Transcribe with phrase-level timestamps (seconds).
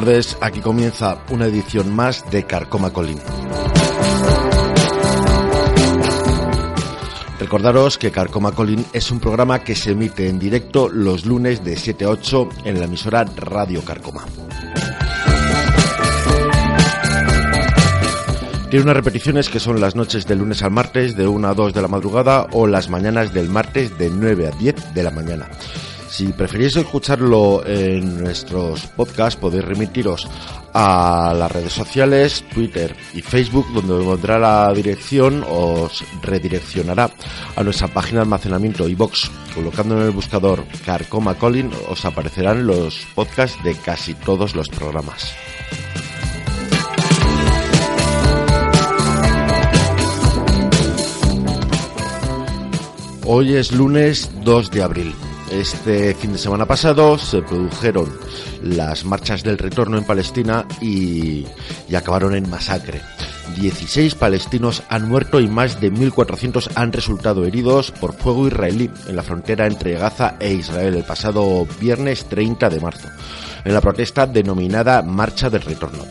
[0.00, 3.18] tardes, aquí comienza una edición más de Carcoma Colín.
[7.40, 11.78] Recordaros que Carcoma Colín es un programa que se emite en directo los lunes de
[11.78, 14.26] 7 a 8 en la emisora Radio Carcoma.
[18.68, 21.72] Tiene unas repeticiones que son las noches de lunes al martes de 1 a 2
[21.72, 25.48] de la madrugada o las mañanas del martes de 9 a 10 de la mañana.
[26.16, 30.26] Si preferís escucharlo en nuestros podcasts, podéis remitiros
[30.72, 37.10] a las redes sociales, Twitter y Facebook, donde encontrará la dirección, os redireccionará
[37.54, 39.30] a nuestra página de almacenamiento iBox.
[39.54, 45.34] Colocando en el buscador Carcoma Colin, os aparecerán los podcasts de casi todos los programas.
[53.26, 55.25] Hoy es lunes 2 de abril.
[55.50, 58.12] Este fin de semana pasado se produjeron
[58.62, 61.46] las marchas del retorno en Palestina y,
[61.88, 63.00] y acabaron en masacre.
[63.56, 69.16] 16 palestinos han muerto y más de 1.400 han resultado heridos por fuego israelí en
[69.16, 73.08] la frontera entre Gaza e Israel el pasado viernes 30 de marzo,
[73.66, 76.04] en la protesta denominada Marcha del Retorno.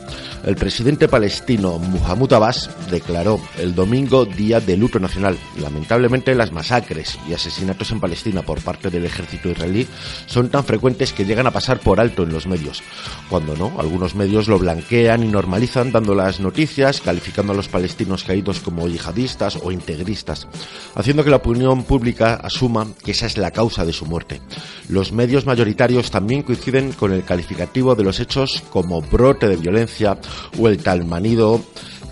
[0.45, 5.35] El presidente palestino Mahmoud Abbas declaró el domingo Día de Luto Nacional.
[5.59, 9.87] Lamentablemente las masacres y asesinatos en Palestina por parte del ejército israelí
[10.27, 12.83] son tan frecuentes que llegan a pasar por alto en los medios.
[13.27, 18.23] Cuando no, algunos medios lo blanquean y normalizan dando las noticias, calificando a los palestinos
[18.23, 20.47] caídos como yihadistas o integristas,
[20.93, 24.41] haciendo que la opinión pública asuma que esa es la causa de su muerte.
[24.89, 30.17] Los medios mayoritarios también coinciden con el de los hechos como brote de violencia
[30.57, 31.61] o el tal manido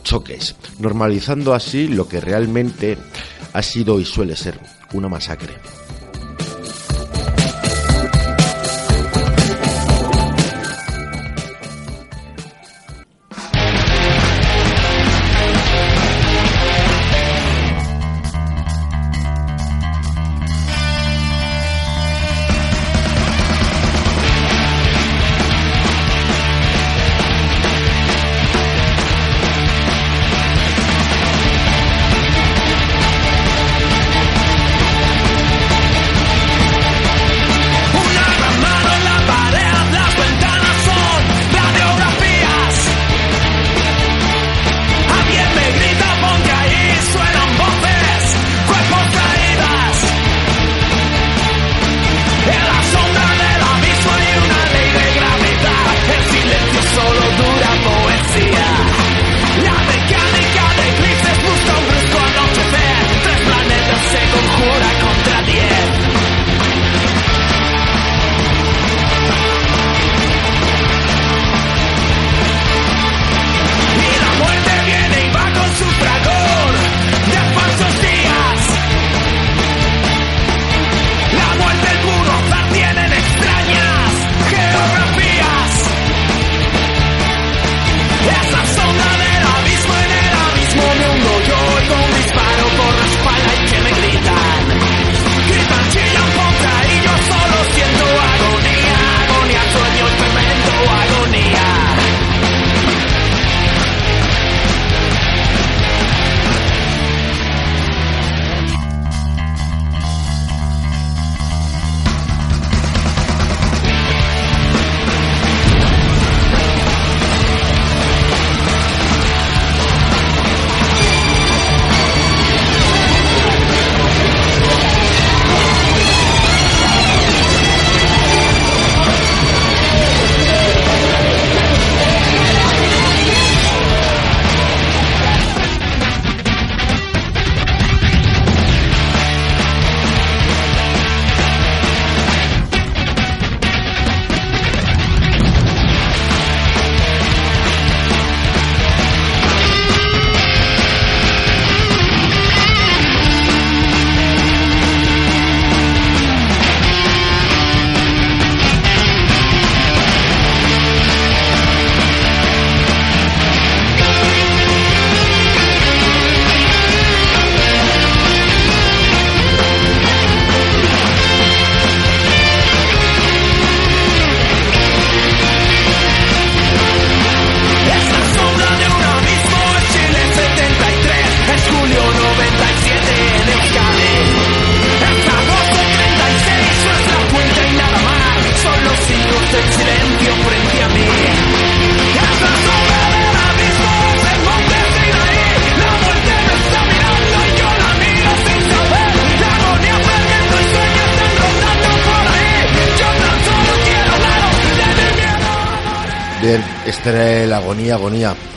[0.03, 2.97] choques, normalizando así lo que realmente
[3.53, 4.59] ha sido y suele ser
[4.93, 5.53] una masacre.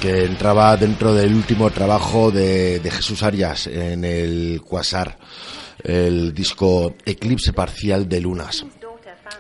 [0.01, 5.19] Que entraba dentro del último trabajo de, de Jesús Arias en el Quasar,
[5.85, 8.67] el disco Eclipse Parcial de Lunas.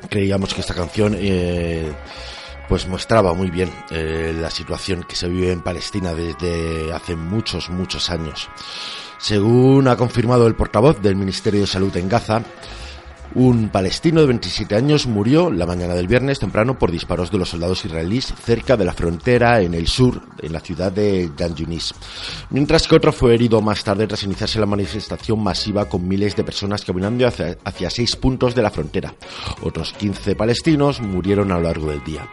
[0.08, 1.90] Creíamos que esta canción eh,
[2.68, 7.68] pues mostraba muy bien eh, la situación que se vive en Palestina desde hace muchos,
[7.68, 8.48] muchos años.
[9.18, 12.42] Según ha confirmado el portavoz del Ministerio de Salud en Gaza,
[13.36, 17.50] un palestino de 27 años murió la mañana del viernes temprano por disparos de los
[17.50, 21.94] soldados israelíes cerca de la frontera en el sur, en la ciudad de Yunis.
[22.48, 26.44] Mientras que otro fue herido más tarde tras iniciarse la manifestación masiva con miles de
[26.44, 29.14] personas caminando hacia, hacia seis puntos de la frontera.
[29.60, 32.26] Otros 15 palestinos murieron a lo largo del día.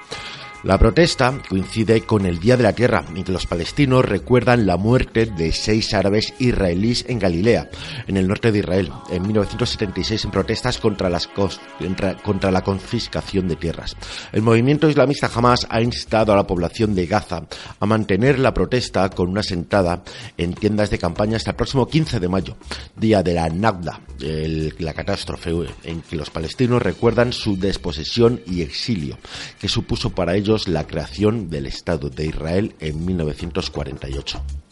[0.63, 4.77] La protesta coincide con el Día de la Tierra, en que los palestinos recuerdan la
[4.77, 7.69] muerte de seis árabes israelíes en Galilea,
[8.07, 13.57] en el norte de Israel, en 1976 en protestas contra, las contra, la confiscación de
[13.57, 13.97] tierras.
[14.31, 17.43] El movimiento islamista Hamas ha instado a la población de Gaza
[17.77, 20.01] a mantener la protesta con una sentada
[20.37, 22.55] en tiendas de campaña hasta el próximo 15 de mayo,
[22.95, 23.99] día de la Nagda,
[24.79, 25.51] la catástrofe
[25.83, 29.17] en que los palestinos recuerdan su desposesión y exilio,
[29.59, 34.62] que supuso para ellos la creación del Estado de Israel en 1948.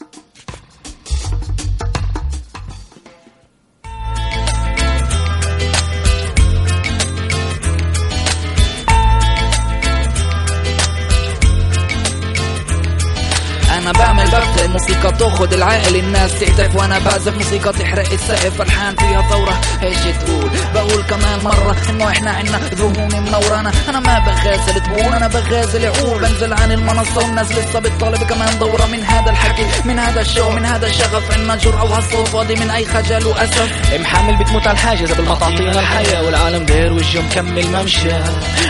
[14.91, 18.57] ببدا الموسيقى تاخد العقل الناس تهتف وأنا بعزف موسيقى تحرق السقف.
[18.57, 24.19] فرحان فيها ثورة إيش تقول؟ بقول كمان مرة إنه إحنا عنا ذهون منورانا أنا ما
[24.19, 29.31] بغازل تقول أنا بغازل عقول بنزل عن المنصة والناس لسه بتطالب كمان دورة من هذا
[29.31, 31.31] الحكي من هذا الشو من هذا الشغف.
[31.31, 33.93] عنا جرأة وهالصوت فاضي من أي خجل وأسف.
[33.99, 38.15] محمل بتموت على الحاجز قبل ما تعطينا الحياة والعالم داير وجهه مكمل ممشى.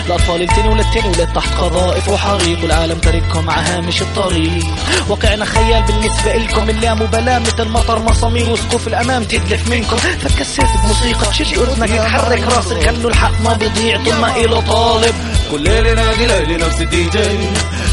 [0.05, 2.63] الأطفال التاني وللتاني ولاد تحت قذائف وحريق.
[2.63, 4.65] والعالم تاركهم هامش الطريق.
[5.09, 9.97] واقعنا خيال بالنسبة إلكم اللي مبالاة مثل مطر مسامير وسقوف الأمام تدلف منكم.
[9.97, 15.15] فتكسرت بموسيقى تشد أذنك تحرك راسك كأنه الحق ما بيضيع طول ما إله طالب.
[15.51, 17.37] كل ليلة نادي ليلي نفس الدي جي.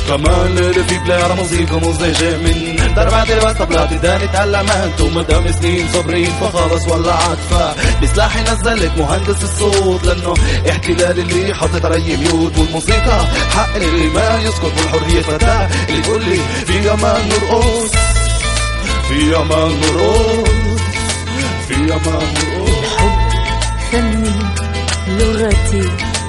[0.08, 6.30] كمان ليلة في بلاير موسيقى مزعجة من ضربات الباس طبلات اداني تعلمت ومدام سنين صابرين
[6.40, 10.34] فخلص ولا عطفة بسلاحي نزلت مهندس الصوت لأنه
[10.70, 12.58] احتلال اللي حاطط علي ميوت.
[12.58, 17.90] والموسيقى حق اللي ما يسكت والحرية فتاة اللي تقول لي في أمان نرقص
[19.08, 20.80] في أمان نرقص
[21.68, 22.78] في أمان نرقص
[23.92, 24.36] فني
[25.08, 25.84] لغتي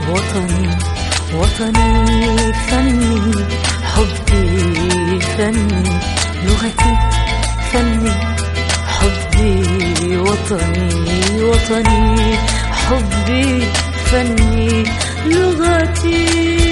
[0.09, 0.69] وطني
[1.33, 3.45] وطني فني.
[3.83, 5.83] حبي فني
[6.45, 6.93] لغتي
[7.74, 8.12] فني.
[8.88, 12.38] حبي وطني وطني.
[12.71, 13.63] حبي
[14.12, 14.83] فني
[15.25, 16.69] لغتي.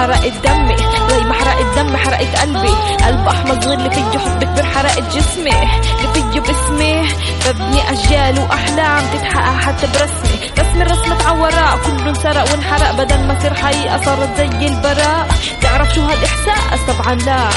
[0.00, 0.76] حرقت دمي.
[1.10, 2.74] زي ما حرقت دمي حرقت قلبي.
[3.04, 5.50] قلب احمر صغير اللي فيه حب كبير حرقت جسمي.
[5.50, 7.08] اللي فيه باسمي
[7.46, 10.50] ببني أجيال وأحلام تتحقق حتى برسمي.
[10.58, 12.90] رسم الرسم اتعورا كله انسرق وانحرق.
[12.90, 15.28] بدل ما تصير حقيقة صارت زي البراء.
[15.60, 17.48] تعرف شو هالاحساس طبعا لا.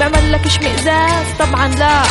[0.00, 2.02] بعمل لك اشمئزاز طبعا لا.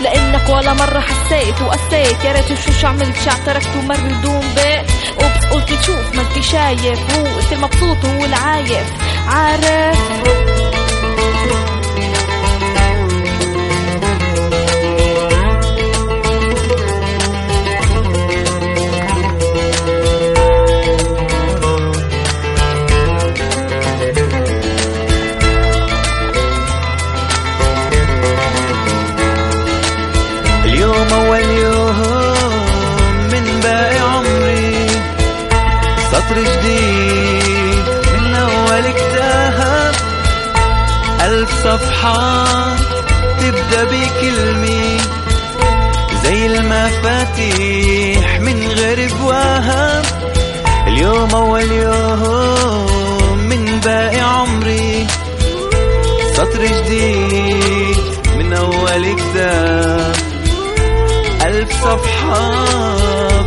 [0.00, 4.90] لإنك ولا مرة حسيت وقسيت يا ريت شو شو عملت شع تركت ومر بدون بيت.
[5.22, 7.00] اوبس قلت تشوف ما انت شايف.
[7.16, 8.92] هو انت المبسوط وهو العايف.
[9.28, 9.98] عارف؟
[41.78, 42.76] صفحة
[43.40, 44.98] تبدأ بكلمة
[46.22, 50.04] زي المفاتيح من غير بواب
[50.86, 55.06] اليوم أول يوم من باقي عمري.
[56.34, 57.96] سطر جديد
[58.38, 60.16] من أول كتاب.
[61.42, 62.64] ألف صفحة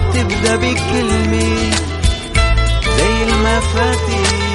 [0.10, 1.72] بتبدأ بكلمة
[2.98, 4.51] زي المفاتيح.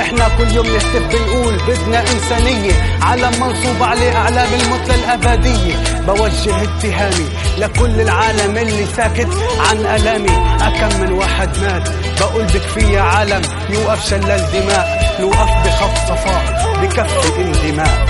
[0.00, 5.74] إحنا كل يوم نهتف بنقول بدنا انسانية عالم منصوب عليه اعلام المثلى الابدية.
[6.06, 7.28] بوجه اتهامي
[7.58, 9.28] لكل العالم اللي ساكت
[9.70, 10.56] عن آلامي.
[10.60, 11.88] أكم من واحد مات؟
[12.20, 13.42] بقول بكفي يا عالم.
[13.70, 15.16] يوقف شلال دماء.
[15.20, 16.76] نوقف بخف صفاء.
[16.82, 18.06] بكفي اندماء.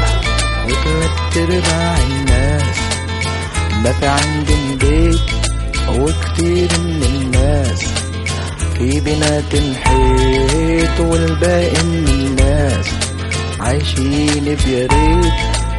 [0.66, 2.78] وثلاث ارباع الناس.
[3.84, 5.20] ما في عندهم بيت
[5.88, 7.97] وكتير من الناس.
[8.77, 12.85] في بنا تنحيت والباقي من الناس
[13.59, 15.33] عايشين بيريد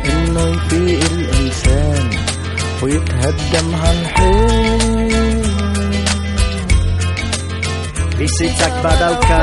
[0.04, 2.10] انه يفيق الانسان
[2.82, 4.84] ويتهدم هالحيط
[8.18, 9.40] Bizitzak badauka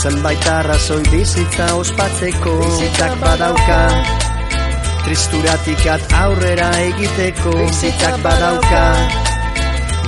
[0.00, 3.80] Zenbait arrazoi bizitza ospatzeko Bizitzak badauka
[5.04, 8.82] Tristuratikat aurrera egiteko Bizitzak badauka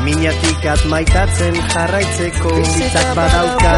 [0.01, 3.74] Minatikat maitatzen jarraitzeko Bizitzak badauka.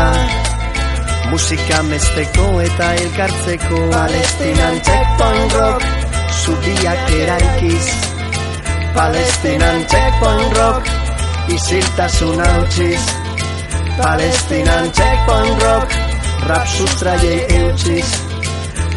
[1.31, 5.83] Musika mesteko eta elkartzeko Palestinan checkpoint rock.
[6.43, 7.89] Zubiak eraikiz.
[8.95, 10.87] Palestinan checkpoint rock.
[11.57, 13.03] Isiltasun hautsiz
[13.99, 15.99] Palestinan checkpoint rock.
[16.47, 18.15] Rap sustraiei eutxiz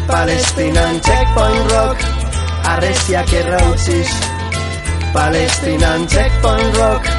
[0.07, 2.09] Palestinan checkpoint rock.
[2.71, 4.15] Arreziak errautziz
[5.13, 7.16] Palestinan checkpoint rock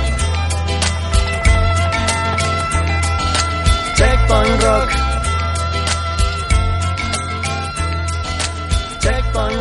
[4.29, 4.91] Checkpoint rock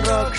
[0.05, 0.33] rock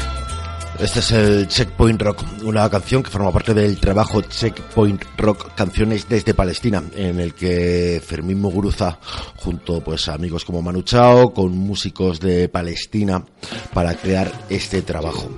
[0.79, 6.07] Este es el Checkpoint Rock, una canción que forma parte del trabajo Checkpoint Rock Canciones
[6.07, 8.99] desde Palestina, en el que Fermín Muguruza,
[9.37, 13.25] junto pues a amigos como Manu Chao, con músicos de Palestina,
[13.73, 15.31] para crear este trabajo.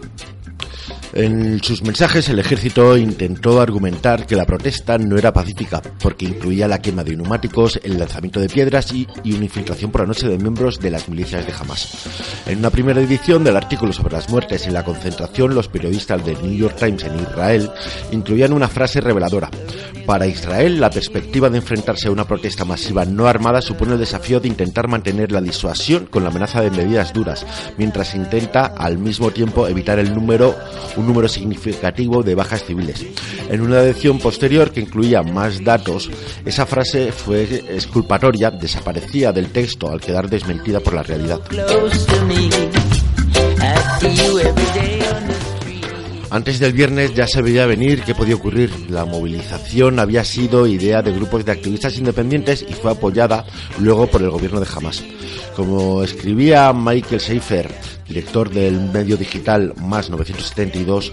[1.13, 6.69] En sus mensajes el ejército intentó argumentar que la protesta no era pacífica, porque incluía
[6.69, 10.39] la quema de neumáticos, el lanzamiento de piedras y, una infiltración por la noche de
[10.39, 12.07] miembros de las milicias de Hamas.
[12.47, 16.41] En una primera edición del artículo sobre las muertes en la concentración, los periodistas del
[16.43, 17.71] New York Times en Israel
[18.13, 19.51] incluían una frase reveladora.
[20.07, 24.41] Para Israel, la perspectiva de enfrentarse a una protesta masiva no armada supone el desafío
[24.41, 27.47] de intentar mantener la disuasión con la amenaza de medidas duras,
[27.79, 30.57] mientras intenta al mismo tiempo evitar el número,
[31.01, 33.05] un número significativo de bajas civiles.
[33.49, 36.11] En una edición posterior que incluía más datos,
[36.45, 41.41] esa frase fue exculpatoria, desaparecía del texto al quedar desmentida por la realidad.
[46.33, 48.71] Antes del viernes ya se veía venir qué podía ocurrir.
[48.89, 53.45] La movilización había sido idea de grupos de activistas independientes y fue apoyada
[53.81, 55.03] luego por el gobierno de Hamas.
[55.61, 57.71] Como escribía Michael Seifer,
[58.09, 61.13] director del medio digital Más 972,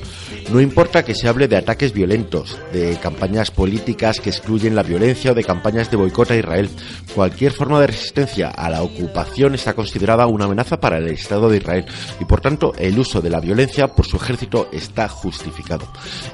[0.51, 5.31] no importa que se hable de ataques violentos, de campañas políticas que excluyen la violencia
[5.31, 6.69] o de campañas de boicot a Israel.
[7.13, 11.57] Cualquier forma de resistencia a la ocupación está considerada una amenaza para el Estado de
[11.57, 11.85] Israel
[12.19, 15.85] y por tanto el uso de la violencia por su ejército está justificado.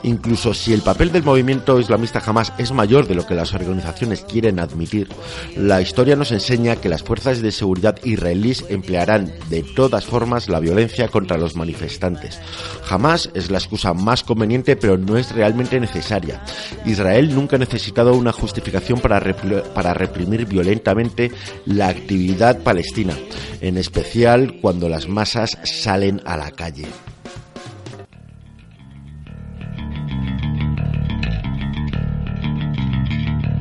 [0.04, 4.22] Incluso si el papel del movimiento islamista jamás es mayor de lo que las organizaciones
[4.22, 5.10] quieren admitir,
[5.58, 10.60] la historia nos enseña que las fuerzas de seguridad israelíes emplearán de todas formas la
[10.60, 12.40] violencia contra los manifestantes.
[12.84, 16.42] Jamás es la excusa más conveniente, pero no es realmente necesaria.
[16.86, 21.32] Israel nunca ha necesitado una justificación para, repl- para reprimir violentamente
[21.66, 23.14] la actividad palestina,
[23.62, 26.88] en especial cuando las masas salen a la calle.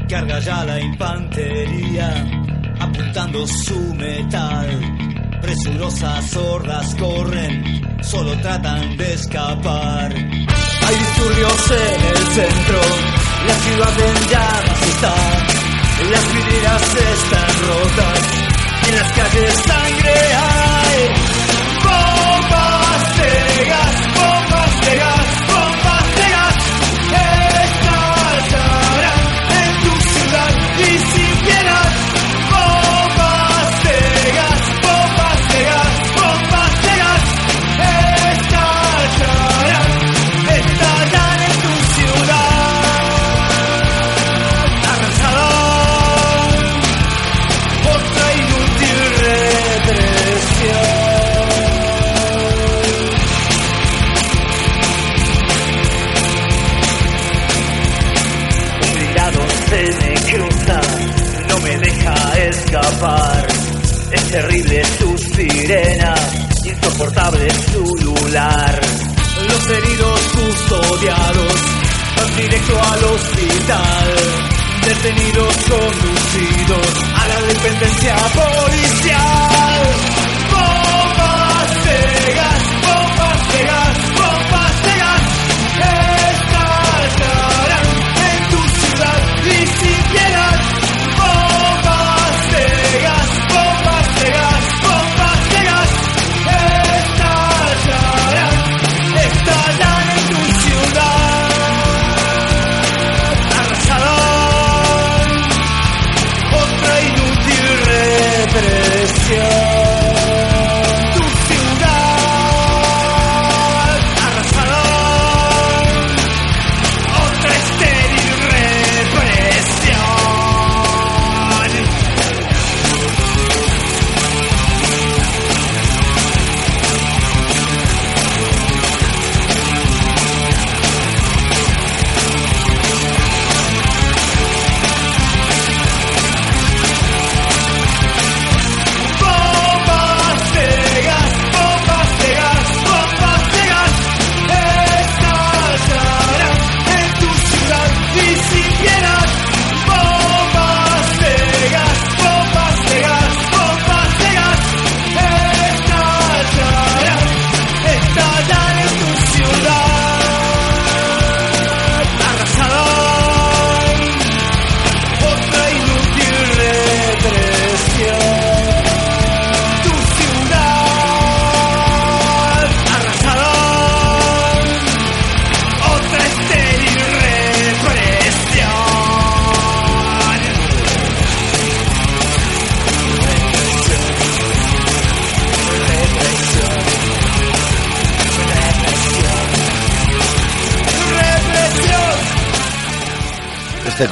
[0.09, 2.52] Carga ya la infantería,
[2.83, 4.69] apuntando su metal.
[5.41, 10.13] Presurosas hordas corren, solo tratan de escapar.
[10.15, 12.81] Hay disturbios en el centro,
[13.47, 15.15] la ciudad en llamas está.
[16.11, 18.19] Las vidrieras están rotas,
[18.89, 21.32] en las calles sangre hay.
[64.33, 66.15] Terrible su sirena,
[66.65, 68.81] insoportable su lular.
[69.47, 71.55] Los heridos custodiados
[72.17, 74.09] van directo al hospital.
[74.87, 79.83] Detenidos conducidos a la dependencia policial.
[80.51, 82.52] Bombas de gas,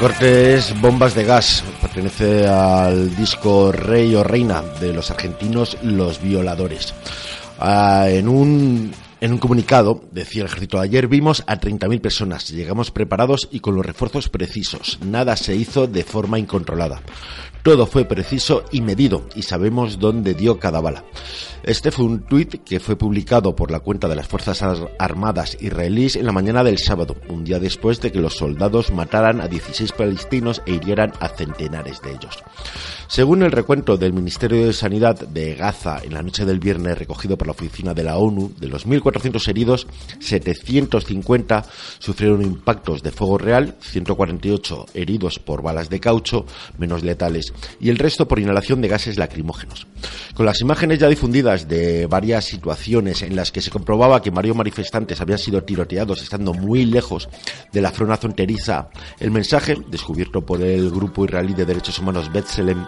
[0.00, 6.22] corte es Bombas de Gas, pertenece al disco Rey o Reina de los argentinos Los
[6.22, 6.94] Violadores.
[7.58, 12.90] Ah, en un en un comunicado, decía el ejército, ayer vimos a 30.000 personas, llegamos
[12.90, 17.02] preparados y con los refuerzos precisos, nada se hizo de forma incontrolada.
[17.62, 21.04] Todo fue preciso y medido y sabemos dónde dio cada bala.
[21.62, 24.64] Este fue un tuit que fue publicado por la cuenta de las Fuerzas
[24.98, 29.42] Armadas israelíes en la mañana del sábado, un día después de que los soldados mataran
[29.42, 32.38] a 16 palestinos e hirieran a centenares de ellos.
[33.08, 37.36] Según el recuento del Ministerio de Sanidad de Gaza en la noche del viernes recogido
[37.36, 39.09] por la oficina de la ONU, de los 1.400
[39.48, 39.86] heridos,
[40.20, 41.64] 750
[41.98, 46.46] sufrieron impactos de fuego real, 148 heridos por balas de caucho,
[46.78, 49.86] menos letales, y el resto por inhalación de gases lacrimógenos.
[50.34, 54.56] Con las imágenes ya difundidas de varias situaciones en las que se comprobaba que varios
[54.56, 57.28] manifestantes habían sido tiroteados estando muy lejos
[57.72, 62.86] de la zona fronteriza, el mensaje, descubierto por el grupo israelí de derechos humanos Betzelem,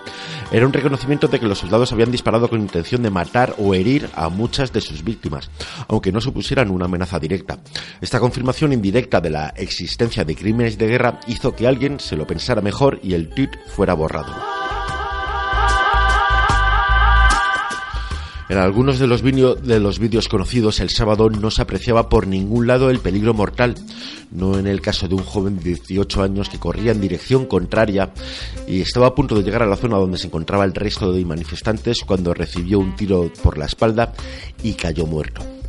[0.50, 4.08] era un reconocimiento de que los soldados habían disparado con intención de matar o herir
[4.14, 5.50] a muchas de sus víctimas,
[5.88, 7.59] aunque no supusieran una amenaza directa.
[8.01, 12.27] Esta confirmación indirecta de la existencia de crímenes de guerra hizo que alguien se lo
[12.27, 14.33] pensara mejor y el tweet fuera borrado.
[18.53, 22.66] En algunos de los, de los vídeos conocidos el sábado no se apreciaba por ningún
[22.66, 23.77] lado el peligro mortal,
[24.31, 28.12] no en el caso de un joven de 18 años que corría en dirección contraria
[28.68, 31.25] y estaba a punto de llegar a la zona donde se encontraba el resto de
[31.25, 34.12] manifestantes cuando recibió un tiro por la espalda
[34.62, 35.62] y cayó muerto.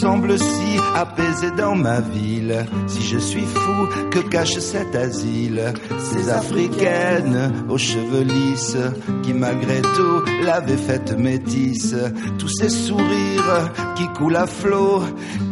[0.00, 2.64] Semble si apaisé dans ma ville.
[2.86, 5.74] Si je suis fou, que cache cet asile?
[5.98, 8.78] Ces africaines aux cheveux lisses
[9.22, 11.94] qui malgré tout l'avaient faite métisse.
[12.38, 15.02] Tous ces sourires qui coulent à flot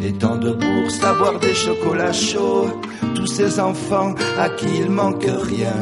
[0.03, 2.71] et tant de bourses à boire des chocolats chauds.
[3.19, 5.75] Tous ces enfants à qui il manque rien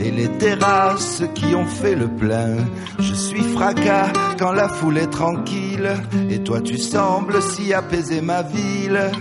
[0.00, 2.56] et les terrasses qui ont fait le plein.
[2.98, 5.88] Je suis fracas quand la foule est tranquille,
[6.28, 9.12] et toi tu sembles si apaiser ma ville.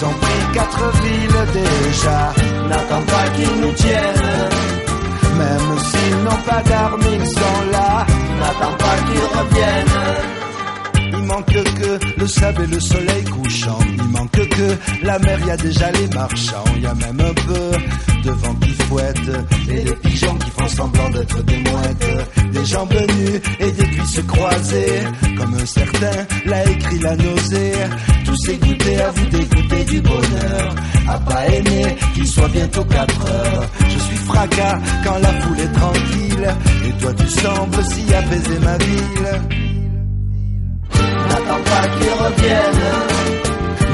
[0.00, 2.32] Ils ont pris quatre villes déjà,
[2.70, 4.48] n'attends pas qu'ils nous tiennent.
[5.36, 8.06] Même s'ils n'ont pas d'armes, ils sont là,
[8.38, 10.39] n'attends pas qu'ils reviennent
[11.30, 13.78] manque que le sable et le soleil couchant.
[13.96, 16.64] Il manque que la mer, y a déjà les marchands.
[16.80, 17.70] Y a même un peu
[18.24, 19.30] de vent qui fouette
[19.68, 22.52] et des pigeons qui font semblant d'être des mouettes.
[22.52, 25.00] Des jambes nues et des cuisses croisées.
[25.38, 27.72] Comme un certain l'a écrit la nausée.
[28.24, 30.74] Tous goûter à vous dégoûter du bonheur.
[31.08, 33.66] À pas aimer qu'il soit bientôt 4 heures.
[33.88, 36.54] Je suis fracas quand la foule est tranquille.
[36.86, 39.69] Et toi tu sembles si apaiser ma ville
[41.30, 42.88] n'attends pas qu'ils reviennent.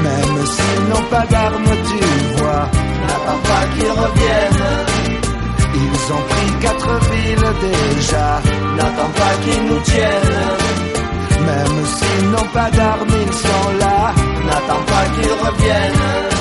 [0.03, 2.01] Même s'ils n'ont pas d'armes, tu
[2.37, 2.63] vois,
[3.07, 4.67] n'attends pas qu'ils reviennent.
[5.83, 8.41] Ils ont pris quatre villes déjà,
[8.77, 10.45] n'attends pas qu'ils nous tiennent.
[11.49, 14.13] Même s'ils n'ont pas d'armes, ils sont là,
[14.47, 16.36] n'attends pas qu'ils reviennent.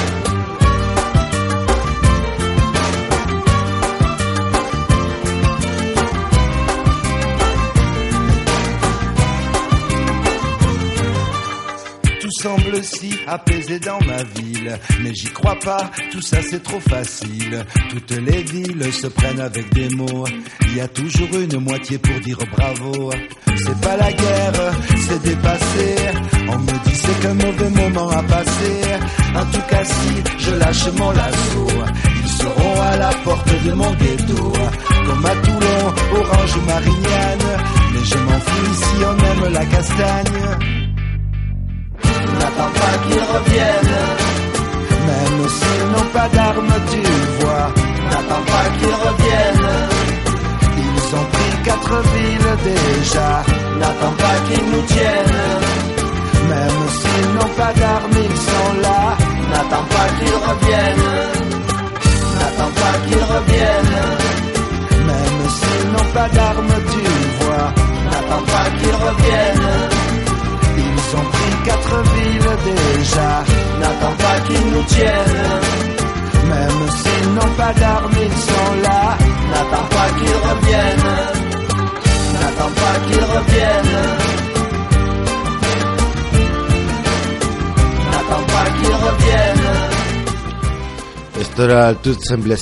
[12.42, 14.78] Semble si apaisé dans ma ville.
[15.02, 17.64] Mais j'y crois pas, tout ça c'est trop facile.
[17.90, 20.26] Toutes les villes se prennent avec des mots.
[20.62, 23.10] Il y a toujours une moitié pour dire bravo.
[23.56, 24.72] C'est pas la guerre,
[25.06, 25.96] c'est dépassé.
[26.48, 28.80] On me dit c'est qu'un mauvais moment à passer.
[29.34, 31.66] En tout cas si je lâche mon lasso,
[32.22, 34.52] ils seront à la porte de mon ghetto.
[35.06, 37.62] Comme à Toulon, Orange, Marignane.
[37.92, 40.75] Mais je m'en fous si on aime la castagne
[42.46, 43.98] n'attends pas qu'ils reviennent.
[45.08, 47.02] Même s'ils n'ont pas d'armes, tu
[47.40, 47.68] vois,
[48.10, 49.72] n'attends pas qu'ils reviennent.
[50.84, 53.28] Ils ont pris quatre villes déjà,
[53.80, 55.42] n'attends pas qu'ils nous tiennent.
[56.52, 59.02] Même s'ils n'ont pas d'armes, ils sont là,
[59.50, 61.10] n'attends pas qu'ils reviennent.
[62.38, 63.98] N'attends pas qu'ils reviennent.
[65.10, 67.04] Même s'ils n'ont pas d'armes, tu
[67.40, 67.68] vois,
[68.10, 69.95] n'attends pas qu'ils reviennent.
[71.66, 73.30] quatre villes déjà.
[73.80, 75.42] N'attends pas qu'ils nous tiennent.
[76.52, 79.02] Même s'ils n'ont pas d'armes, ils sont là.
[79.50, 81.12] N'attends pas qu'ils reviennent.
[82.34, 83.96] N'attends pas qu'ils reviennent.
[88.10, 89.96] N'attends pas qu'ils reviennent.
[91.38, 92.56] Esto era el Tout Semble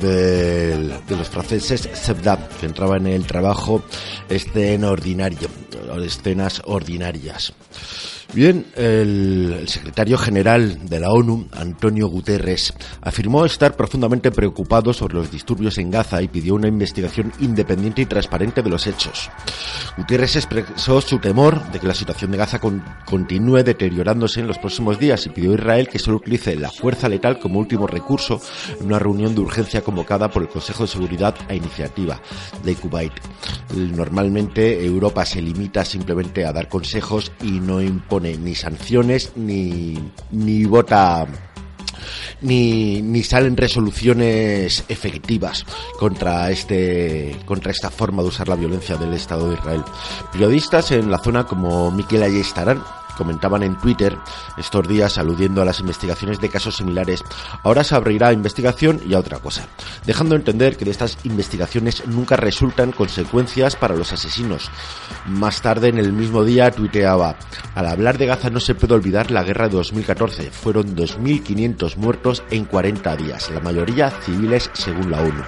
[0.00, 3.82] de, de los franceses Sebdab, que entraba en el trabajo
[4.30, 5.48] este escena ordinario,
[6.02, 7.52] escenas ordinarias.
[8.34, 15.14] Bien, el, el, secretario general de la ONU, Antonio Guterres, afirmó estar profundamente preocupado sobre
[15.14, 19.30] los disturbios en Gaza y pidió una investigación independiente y transparente de los hechos.
[19.96, 24.58] Guterres expresó su temor de que la situación de Gaza con, continúe deteriorándose en los
[24.58, 28.40] próximos días y pidió a Israel que solo utilice la fuerza letal como último recurso
[28.80, 32.20] en una reunión de urgencia convocada por el Consejo de Seguridad a iniciativa
[32.64, 33.12] de Kuwait.
[33.76, 39.98] Normalmente Europa se limita simplemente a dar consejos y no impone ni sanciones ni,
[40.30, 41.26] ni vota
[42.40, 45.64] ni, ni, salen resoluciones efectivas
[45.98, 49.82] contra este contra esta forma de usar la violencia del Estado de Israel.
[50.32, 52.82] Periodistas en la zona como Miquel Ayestarán
[53.14, 54.16] comentaban en Twitter
[54.56, 57.22] estos días aludiendo a las investigaciones de casos similares.
[57.62, 59.66] Ahora se abrirá a investigación y a otra cosa,
[60.06, 64.70] dejando entender que de estas investigaciones nunca resultan consecuencias para los asesinos.
[65.26, 67.36] Más tarde en el mismo día tuiteaba,
[67.74, 72.42] al hablar de Gaza no se puede olvidar la guerra de 2014, fueron 2.500 muertos
[72.50, 75.44] en 40 días, la mayoría civiles según la ONU.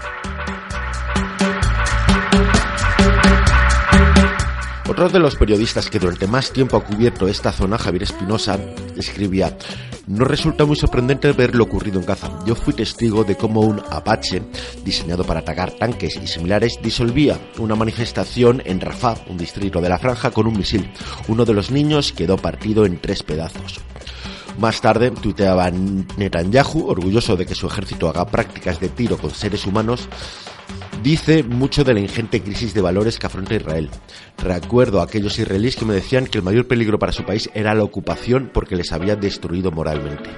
[4.88, 8.56] Otro de los periodistas que durante más tiempo ha cubierto esta zona, Javier Espinosa,
[8.96, 9.58] escribía,
[10.06, 12.30] no resulta muy sorprendente ver lo ocurrido en Gaza.
[12.46, 14.42] Yo fui testigo de cómo un Apache,
[14.84, 19.98] diseñado para atacar tanques y similares, disolvía una manifestación en Rafah, un distrito de la
[19.98, 20.88] franja, con un misil.
[21.26, 23.80] Uno de los niños quedó partido en tres pedazos.
[24.58, 29.66] Más tarde tuiteaba Netanyahu, orgulloso de que su ejército haga prácticas de tiro con seres
[29.66, 30.08] humanos,
[31.06, 33.90] dice mucho de la ingente crisis de valores que afronta Israel.
[34.38, 37.76] Recuerdo a aquellos israelíes que me decían que el mayor peligro para su país era
[37.76, 40.28] la ocupación porque les había destruido moralmente.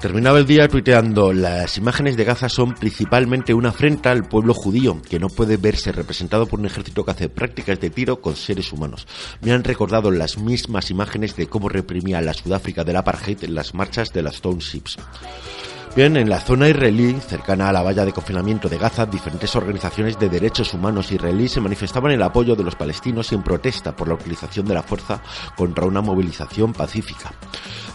[0.00, 5.00] Terminaba el día tuiteando, las imágenes de Gaza son principalmente una afrenta al pueblo judío,
[5.08, 8.72] que no puede verse representado por un ejército que hace prácticas de tiro con seres
[8.72, 9.06] humanos.
[9.42, 13.74] Me han recordado las mismas imágenes de cómo reprimía la Sudáfrica del apartheid en las
[13.74, 14.98] marchas de las townships.
[15.96, 20.18] Bien, en la zona israelí, cercana a la valla de confinamiento de Gaza, diferentes organizaciones
[20.18, 24.12] de derechos humanos israelíes se manifestaban en apoyo de los palestinos en protesta por la
[24.12, 25.22] utilización de la fuerza
[25.56, 27.32] contra una movilización pacífica.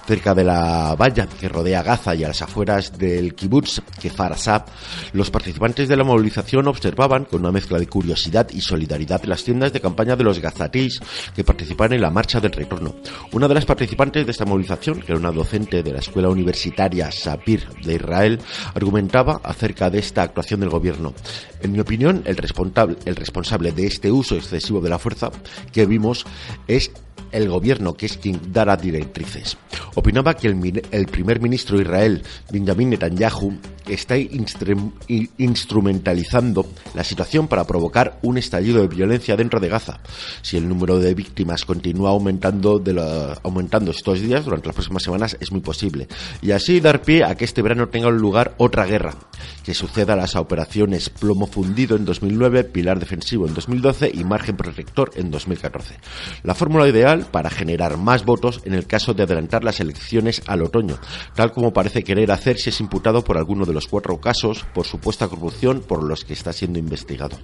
[0.05, 4.65] Cerca de la valla que rodea Gaza y a las afueras del kibbutz Kefar Asab,
[5.13, 9.73] los participantes de la movilización observaban con una mezcla de curiosidad y solidaridad las tiendas
[9.73, 10.99] de campaña de los gazatíes
[11.35, 12.95] que participan en la marcha del retorno.
[13.31, 17.11] Una de las participantes de esta movilización, que era una docente de la escuela universitaria
[17.11, 18.39] Sapir de Israel,
[18.73, 21.13] argumentaba acerca de esta actuación del gobierno.
[21.61, 25.31] En mi opinión, el responsable, el responsable de este uso excesivo de la fuerza
[25.71, 26.25] que vimos
[26.67, 26.91] es
[27.31, 29.57] el gobierno, que es quien dará directrices.
[29.95, 33.53] Opinaba que el, el primer ministro de Israel, Benjamin Netanyahu,
[33.87, 34.15] está
[35.37, 39.99] instrumentalizando la situación para provocar un estallido de violencia dentro de Gaza.
[40.41, 42.91] Si el número de víctimas continúa aumentando, de
[43.43, 46.07] aumentando estos días, durante las próximas semanas, es muy posible.
[46.41, 49.15] Y así dar pie a que este verano tenga lugar otra guerra,
[49.63, 54.57] que suceda a las operaciones Plomo Fundido en 2009, Pilar Defensivo en 2012 y Margen
[54.57, 55.95] Protector en 2014.
[56.43, 60.61] La fórmula ideal para generar más votos en el caso de adelantar las elecciones al
[60.61, 60.97] otoño,
[61.35, 64.85] tal como parece querer hacer si es imputado por alguno de los cuatro casos por
[64.85, 67.37] supuesta corrupción por los que está siendo investigado.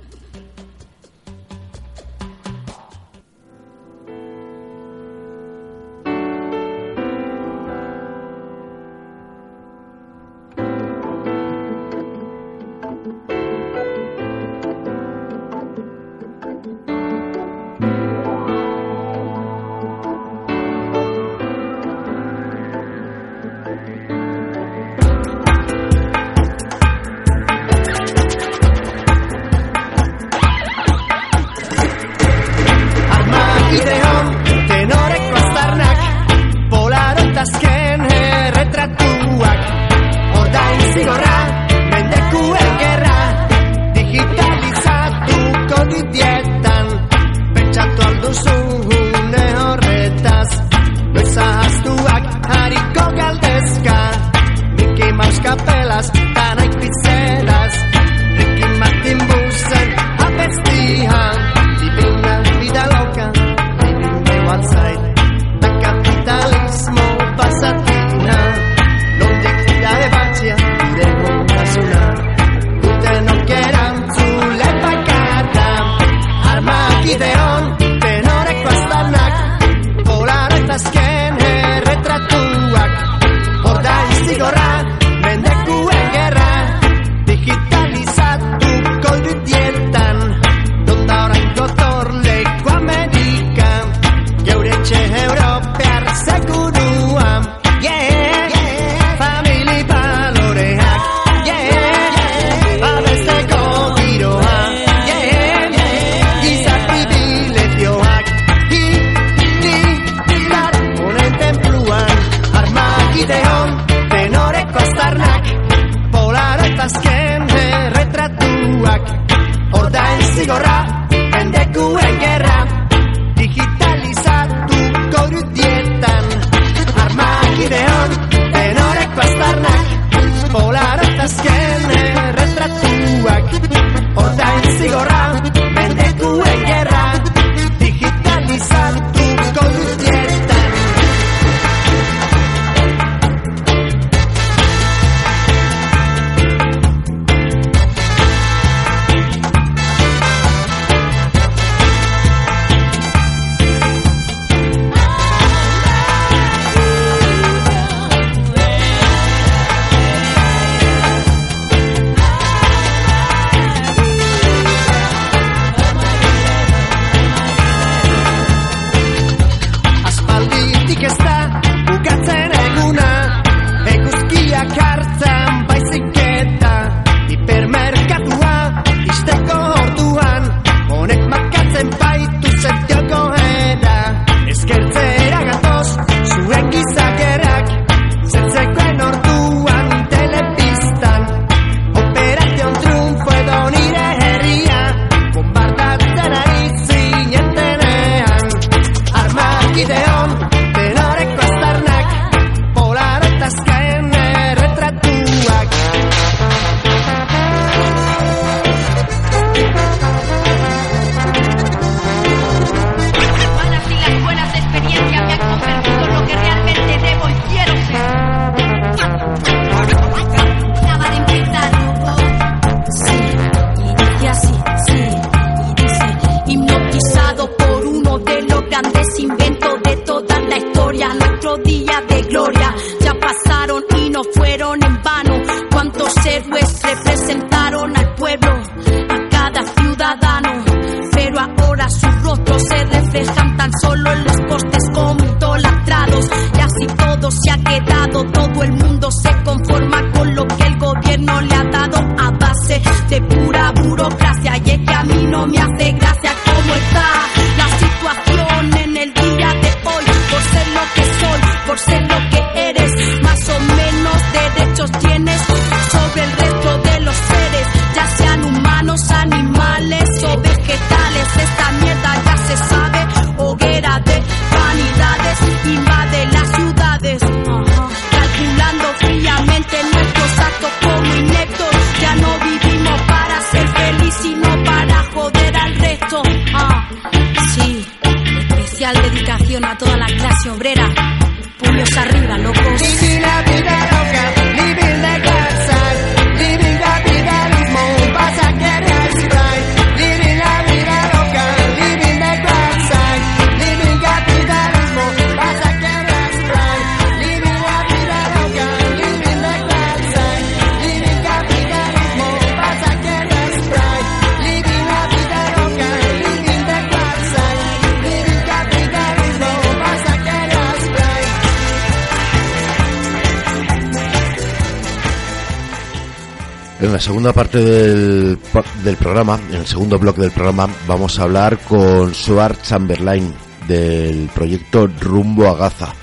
[326.98, 328.39] la segunda parte del,
[328.83, 333.35] del programa, en el segundo bloque del programa, vamos a hablar con Suar Chamberlain
[333.67, 335.93] del proyecto Rumbo a Gaza.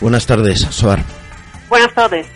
[0.00, 1.02] Buenas tardes, Suar.
[1.68, 2.28] Buenas tardes.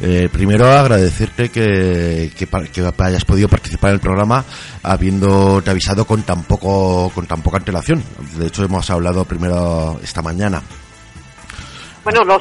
[0.00, 4.42] Eh, primero agradecerte que, que, que, hayas podido participar en el programa
[4.82, 8.02] habiéndote avisado con tan poco con tan poca antelación.
[8.38, 10.62] De hecho hemos hablado primero esta mañana.
[12.02, 12.40] Bueno, los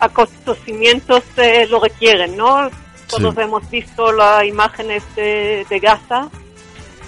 [0.00, 2.68] acontecimientos eh, lo requieren, ¿no?
[3.08, 3.40] Todos sí.
[3.40, 6.28] hemos visto las imágenes de, de Gaza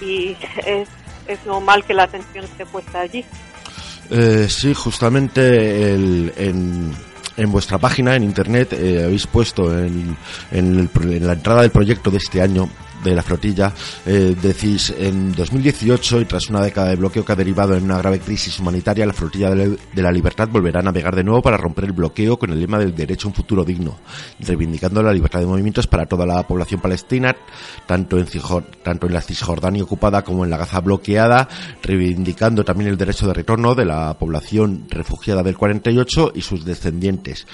[0.01, 0.35] y
[0.65, 0.87] es,
[1.27, 3.25] es normal que la atención esté puesta allí.
[4.09, 6.93] Eh, sí, justamente el, en,
[7.37, 10.15] en, vuestra página, en internet, eh, habéis puesto en,
[10.51, 12.69] en, el, en, la entrada del proyecto de este año
[13.09, 13.73] de la flotilla,
[14.05, 17.97] eh, decís, en 2018 y tras una década de bloqueo que ha derivado en una
[17.97, 21.85] grave crisis humanitaria, la flotilla de la, libertad volverá a navegar de nuevo para romper
[21.85, 23.97] el bloqueo con el lema del derecho a un futuro digno,
[24.39, 27.35] reivindicando la libertad de movimientos para toda la población palestina,
[27.85, 31.47] tanto en, Cisjor- tanto en la Cisjordania ocupada como en la Gaza bloqueada,
[31.83, 37.45] reivindicando también el derecho de retorno de la población refugiada del 48 y sus descendientes.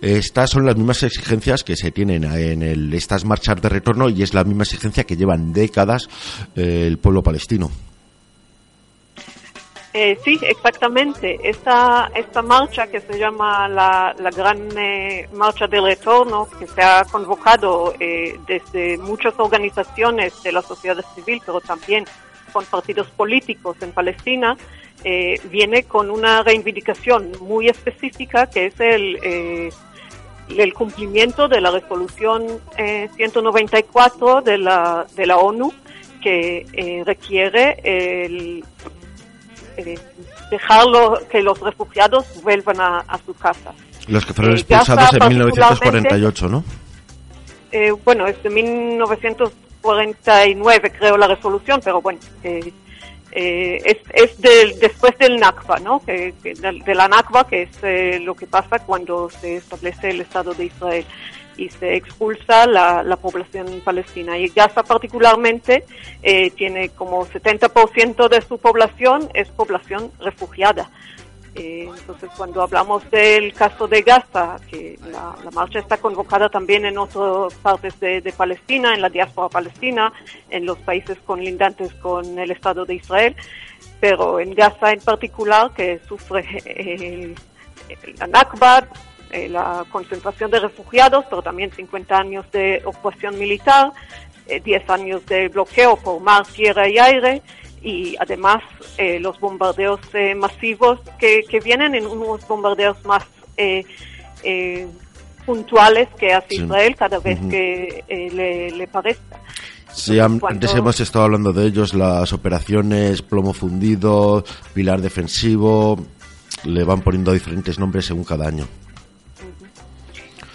[0.00, 4.34] Estas son las mismas exigencias que se tienen en estas marchas de retorno y es
[4.34, 6.08] la misma exigencia que llevan décadas
[6.54, 7.70] eh, el pueblo palestino.
[9.94, 11.38] Eh, sí, exactamente.
[11.42, 16.82] Esta, esta marcha que se llama la, la Gran eh, Marcha del Retorno, que se
[16.82, 17.94] ha convocado
[18.46, 22.04] desde muchas organizaciones de la sociedad civil, pero también
[22.52, 24.56] con partidos políticos en Palestina,
[25.50, 29.72] viene con una reivindicación muy específica que es el,
[30.60, 32.46] el cumplimiento de la resolución
[32.76, 35.72] eh, 194 de la, de la ONU
[36.22, 38.64] que eh, requiere el
[39.76, 39.98] eh,
[40.50, 43.72] dejarlo que los refugiados vuelvan a, a su casa.
[44.08, 46.64] Los que fueron expulsados en particularmente- 1948, ¿no?
[47.72, 52.72] Eh, bueno, es de 1949 creo la resolución, pero bueno, eh,
[53.32, 56.04] eh, es, es del- después del Nakba, ¿no?
[56.04, 60.52] Que, de, la Nakba, que es eh, lo que pasa cuando se establece el Estado
[60.54, 61.04] de Israel
[61.56, 64.38] y se expulsa la, la población palestina.
[64.38, 65.84] Y Gaza particularmente
[66.22, 70.90] eh, tiene como 70% de su población es población refugiada.
[71.54, 76.96] Eh, entonces, cuando hablamos del caso de Gaza, que la, marcha está convocada también en
[76.96, 80.12] otras partes de, Palestina, en la diáspora palestina,
[80.48, 83.36] en los países conlindantes con el Estado de Israel,
[84.00, 87.34] pero en Gaza en particular, que sufre eh,
[87.88, 88.88] el, la Nakba,
[89.32, 93.92] eh, la concentración de refugiados, pero también 50 años de ocupación militar,
[94.46, 97.42] eh, 10 años de bloqueo por mar, tierra y aire,
[97.82, 98.62] y además
[98.98, 103.24] eh, los bombardeos eh, masivos que, que vienen en unos bombardeos más
[103.56, 103.84] eh,
[104.44, 104.86] eh,
[105.44, 106.62] puntuales que hace Sí.
[106.62, 107.48] Israel cada vez Ujú.
[107.48, 109.40] que eh, le, le parezca.
[109.92, 115.98] Sí, Cuando- antes hemos estado hablando de ellos, las operaciones plomo fundido, pilar defensivo,
[116.64, 118.66] le van poniendo diferentes nombres según cada año.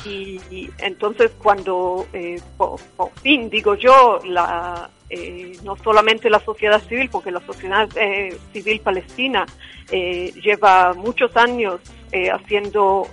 [0.05, 6.39] Y, y entonces cuando eh, por, por fin digo yo la eh, no solamente la
[6.39, 9.45] sociedad civil porque la sociedad eh, civil palestina
[9.89, 11.79] eh, lleva muchos años
[12.11, 13.07] eh, haciendo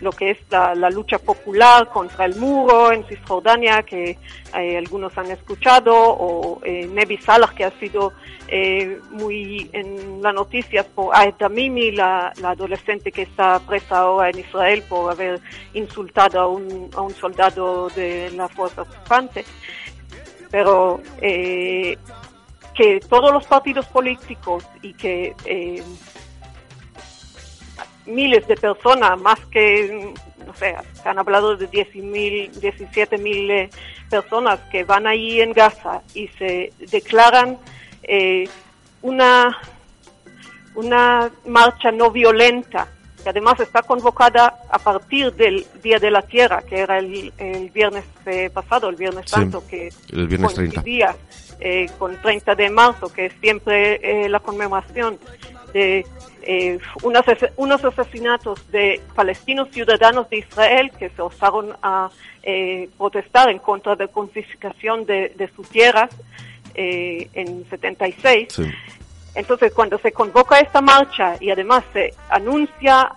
[0.00, 4.18] lo que es la, lucha popular contra el muro en Cisjordania, que
[4.52, 8.12] algunos han escuchado, o Nevi Salah, que ha sido
[9.10, 14.40] muy en las noticias por Aed Tamimi, la, la adolescente que está presa ahora en
[14.40, 15.40] Israel por haber
[15.72, 19.46] insultado a un, a un soldado de la fuerza ocupante.
[20.50, 21.98] Pero eh,
[22.74, 25.82] que todos los partidos políticos y que eh,
[28.06, 30.14] miles de personas, más que,
[30.46, 33.70] no sé, se han hablado de 10 mil, 17 mil eh,
[34.08, 37.58] personas que van ahí en Gaza y se declaran
[38.02, 38.48] eh,
[39.02, 39.58] una,
[40.74, 42.88] una marcha no violenta,
[43.26, 47.70] que además está convocada a partir del Día de la Tierra, que era el, el
[47.70, 50.74] viernes eh, pasado, el viernes Sí, santo, que el viernes 30.
[50.74, 51.16] coincidía
[51.58, 55.18] eh, con 30 de marzo, que es siempre eh, la conmemoración
[55.72, 56.06] de
[56.42, 57.24] eh, unos,
[57.56, 62.08] unos asesinatos de palestinos ciudadanos de Israel que se osaron a
[62.44, 66.10] eh, protestar en contra de la confiscación de, de sus tierras
[66.76, 68.48] en 76.
[68.50, 68.62] Sí.
[69.36, 73.12] Entonces, cuando se convoca esta marcha y además se anuncia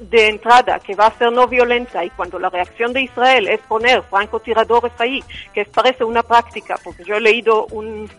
[0.00, 3.60] de entrada que va a ser no violenta y cuando la reacción de Israel es
[3.60, 8.10] poner francotiradores ahí, que parece una práctica, porque yo he leído un,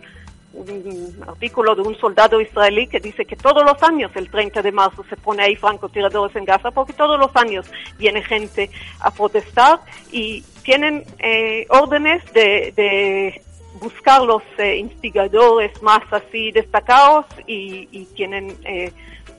[1.26, 5.02] artículo de un soldado israelí que dice que todos los años, el 30 de marzo,
[5.08, 7.66] se pone ahí francotiradores en Gaza, porque todos los años
[7.98, 8.70] viene gente
[9.00, 9.80] a protestar
[10.12, 13.42] y tienen eh, órdenes de, de
[13.82, 18.92] buscar los eh, instigadores más así destacados y, y tienen eh,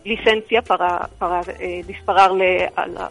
[0.03, 3.05] licencia para, para eh, dispararle a, la-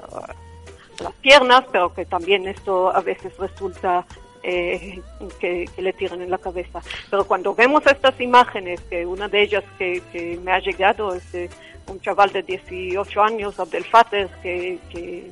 [0.99, 4.05] a las piernas, pero que también esto a veces resulta
[4.43, 5.01] eh,
[5.41, 6.81] que, le tiran en la cabeza.
[7.11, 11.33] Pero cuando vemos estas imágenes, que una de ellas que, que me ha llegado es
[11.33, 11.49] de
[11.89, 15.31] un chaval de 18 años, Abdel Fattah, que, que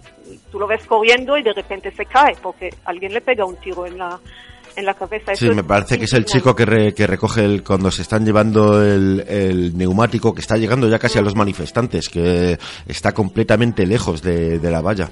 [0.51, 3.87] tú lo ves corriendo y de repente se cae porque alguien le pega un tiro
[3.87, 4.19] en la,
[4.77, 5.35] en la cabeza.
[5.35, 8.03] Sí, Eso me parece que es el chico que, re- que recoge el, cuando se
[8.03, 13.13] están llevando el, el neumático, que está llegando ya casi a los manifestantes, que está
[13.13, 15.09] completamente lejos de, de la valla.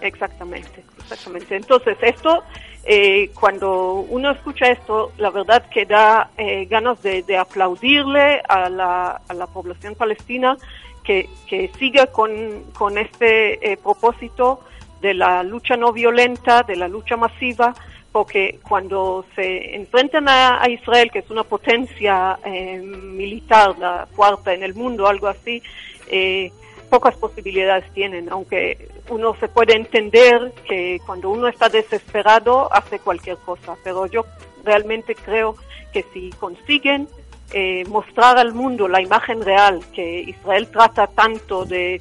[0.00, 1.56] Exactamente, exactamente.
[1.56, 2.42] Entonces, esto
[2.84, 8.70] eh, cuando uno escucha esto, la verdad que da eh, ganas de, de aplaudirle a
[8.70, 10.56] la, a la población palestina
[11.04, 12.30] que, que siga con,
[12.72, 14.60] con este eh, propósito
[15.02, 17.74] de la lucha no violenta, de la lucha masiva,
[18.12, 24.62] porque cuando se enfrentan a, Israel, que es una potencia eh, militar, la cuarta en
[24.62, 25.62] el mundo, algo así,
[26.08, 26.50] eh,
[26.88, 33.36] pocas posibilidades tienen, aunque uno se puede entender que cuando uno está desesperado hace cualquier
[33.38, 34.26] cosa, pero yo
[34.64, 35.54] realmente creo
[35.92, 37.08] que si consiguen
[37.52, 42.00] eh, mostrar al mundo la imagen real que Israel trata tanto de,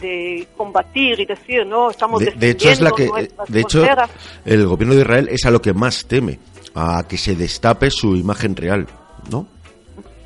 [0.00, 3.84] de combatir y decir, no, estamos De, de hecho, es la que, nuestras de hecho,
[3.84, 4.10] fronteras.
[4.44, 6.38] el gobierno de Israel es a lo que más teme,
[6.74, 8.86] a que se destape su imagen real,
[9.30, 9.46] ¿no?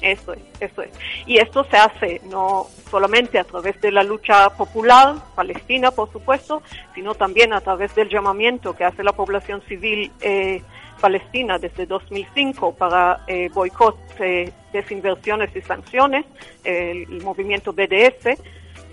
[0.04, 0.90] Eso es, eso es.
[1.26, 6.62] Y esto se hace no solamente a través de la lucha popular palestina, por supuesto,
[6.94, 10.62] sino también a través del llamamiento que hace la población civil eh,
[11.00, 16.26] palestina desde 2005 para eh, boicot, eh, desinversiones y sanciones,
[16.64, 18.38] el, el movimiento BDS,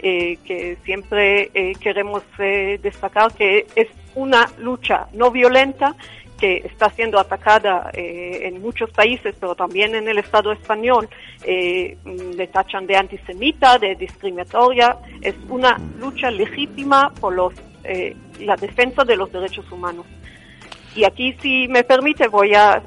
[0.02, 5.96] eh, que siempre eh, queremos eh, destacar que es una lucha no violenta
[6.40, 11.08] que está siendo atacada eh, en muchos países, pero también en el Estado español,
[11.46, 14.98] mm, le tachan de antisemita, de discriminatoria.
[15.22, 17.54] Es una lucha legítima por los,
[18.40, 20.08] la defensa de los derechos humanos.
[20.96, 22.82] Y aquí, si me permite, voy a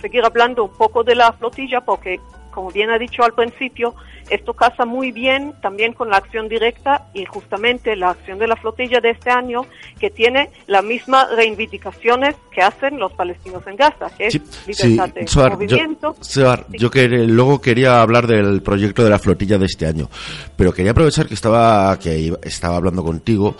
[0.00, 2.20] seguir hablando un poco de la flotilla, porque,
[2.50, 3.94] como bien ha dicho al principio,
[4.28, 8.56] esto casa muy bien también con la acción directa y justamente la acción de la
[8.56, 9.62] flotilla de este año,
[9.98, 15.26] que tiene las mismas reivindicaciones que hacen los palestinos en Gaza, que es libertad de
[15.26, 16.16] Suar, yo, movimiento.
[16.20, 20.08] Suar, yo que, luego quería hablar del proyecto de la flotilla de este año,
[20.56, 23.56] pero quería aprovechar que estaba, que iba- estaba hablando contigo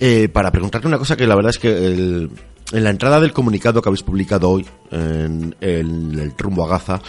[0.00, 2.30] eh, para preguntarte una cosa que la verdad es que el-
[2.72, 7.00] en la entrada del comunicado que habéis publicado hoy en, el rumbo a Gaza,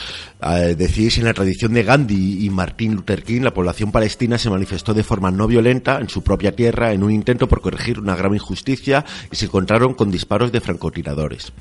[0.41, 4.49] eh, decís en la tradición de Gandhi y Martin Luther King, la población palestina se
[4.49, 8.15] manifestó de forma no violenta en su propia tierra en un intento por corregir una
[8.15, 11.53] grave injusticia y se encontraron con disparos de francotiradores.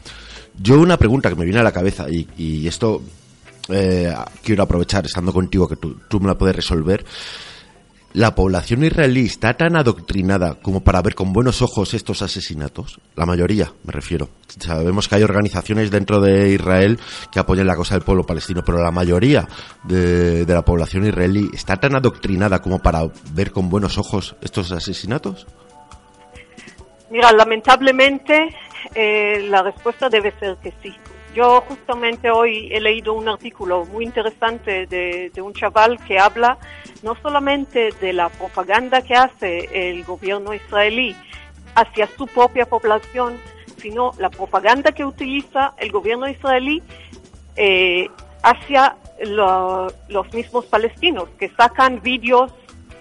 [0.61, 3.03] Yo una pregunta que me viene a la cabeza y, y esto
[3.69, 7.05] eh, quiero aprovechar estando contigo que tú, tú me la puedes resolver.
[8.15, 13.01] ¿La población israelí está tan adoctrinada como para ver con buenos ojos estos asesinatos?
[13.17, 14.29] La mayoría, me refiero.
[14.47, 17.01] Sabemos que hay organizaciones dentro de Israel
[17.31, 19.49] que apoyan la causa del pueblo palestino, pero la mayoría
[19.85, 23.01] de, de la población israelí está tan adoctrinada como para
[23.33, 25.47] ver con buenos ojos estos asesinatos?
[27.11, 28.55] Mira, lamentablemente
[28.95, 30.95] eh, la respuesta debe ser que sí.
[31.35, 36.59] Yo justamente hoy he leído un artículo muy interesante de, un chaval que habla
[37.03, 41.17] no solamente de la propaganda que hace el gobierno israelí
[41.75, 43.39] hacia su propia población,
[43.79, 46.83] sino la propaganda que utiliza el gobierno israelí
[47.57, 48.09] eh,
[48.43, 52.53] hacia lo- los mismos palestinos, que sacan vídeos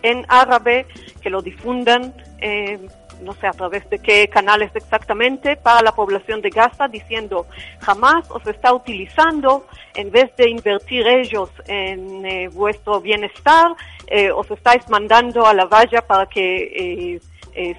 [0.04, 0.88] en árabe,
[1.22, 2.80] que lo difundan, eh,
[3.22, 7.46] no sé a través de qué canales exactamente, para la población de Gaza, diciendo,
[7.80, 9.66] jamás os está utilizando,
[9.96, 13.72] en vez de invertir ellos en eh, vuestro bienestar,
[14.08, 17.22] eh, os estáis mandando a la valla para que eh,
[17.54, 17.76] eh,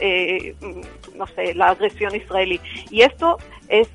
[0.00, 2.60] eh, mm, no sé, la agresión israelí.
[2.90, 3.38] Y esto
[3.68, 3.88] es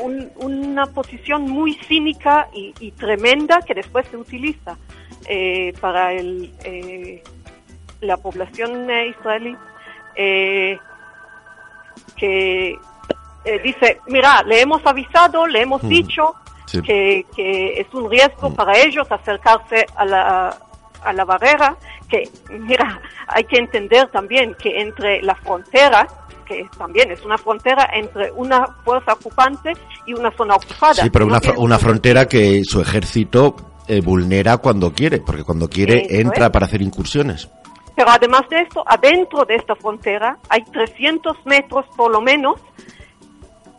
[0.00, 4.76] un- una posición muy cínica y, tremenda que después se utiliza
[5.80, 6.50] para el,
[8.00, 9.56] la población israelí
[10.18, 10.78] eh,
[12.16, 12.70] que
[13.44, 15.88] eh, dice, mira, le hemos avisado, le hemos Mm.
[15.88, 16.34] dicho
[16.66, 16.82] Sí.
[16.82, 20.54] que, que es un riesgo para ellos acercarse a la,
[21.02, 21.76] a la barrera,
[22.10, 26.06] que, mira, hay que entender también que entre la frontera,
[26.44, 29.72] que también es una frontera entre una fuerza ocupante
[30.06, 30.94] y una zona ocupada.
[30.94, 33.56] Sí, pero No una, fr- una frontera que su ejército
[33.86, 36.50] eh, vulnera cuando quiere, porque cuando quiere Eso entra es.
[36.52, 37.48] para hacer incursiones.
[37.98, 42.60] Pero además de esto, adentro de esta frontera hay 300 metros por lo menos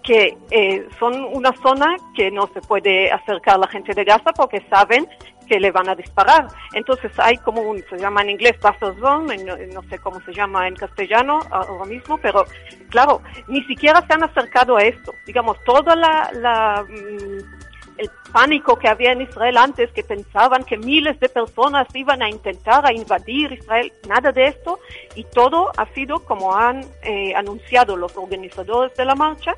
[0.04, 4.60] que eh, son una zona que no se puede acercar la gente de Gaza porque
[4.70, 5.08] saben
[5.48, 6.50] que le van a disparar.
[6.74, 9.38] Entonces hay como un, se llama en inglés buffer zone,
[9.74, 12.44] no sé cómo se llama en castellano ahora mismo, pero
[12.90, 15.16] claro, ni siquiera se han acercado a esto.
[15.26, 17.59] Digamos, toda la, la, mm,
[18.00, 22.30] el pánico que había en Israel antes, que pensaban que miles de personas iban a
[22.30, 24.80] intentar a invadir Israel, nada de esto,
[25.16, 29.56] y todo ha sido como han eh, anunciado los organizadores de la marcha,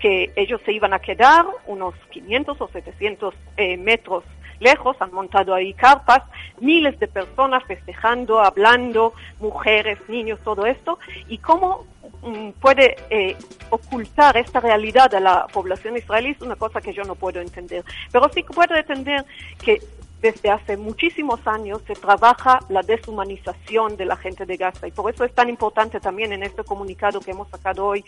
[0.00, 4.22] que ellos se iban a quedar unos 500 o 700 eh, metros
[4.60, 6.22] lejos, han montado ahí carpas,
[6.60, 10.98] miles de personas festejando, hablando, mujeres, niños, todo esto,
[11.28, 11.86] y cómo
[12.22, 13.36] mm, puede eh,
[13.70, 17.84] ocultar esta realidad a la población israelí es una cosa que yo no puedo entender.
[18.12, 19.24] Pero sí que puedo entender
[19.64, 19.80] que
[20.20, 25.12] desde hace muchísimos años se trabaja la deshumanización de la gente de Gaza y por
[25.12, 28.04] eso es tan importante también en este comunicado que hemos sacado hoy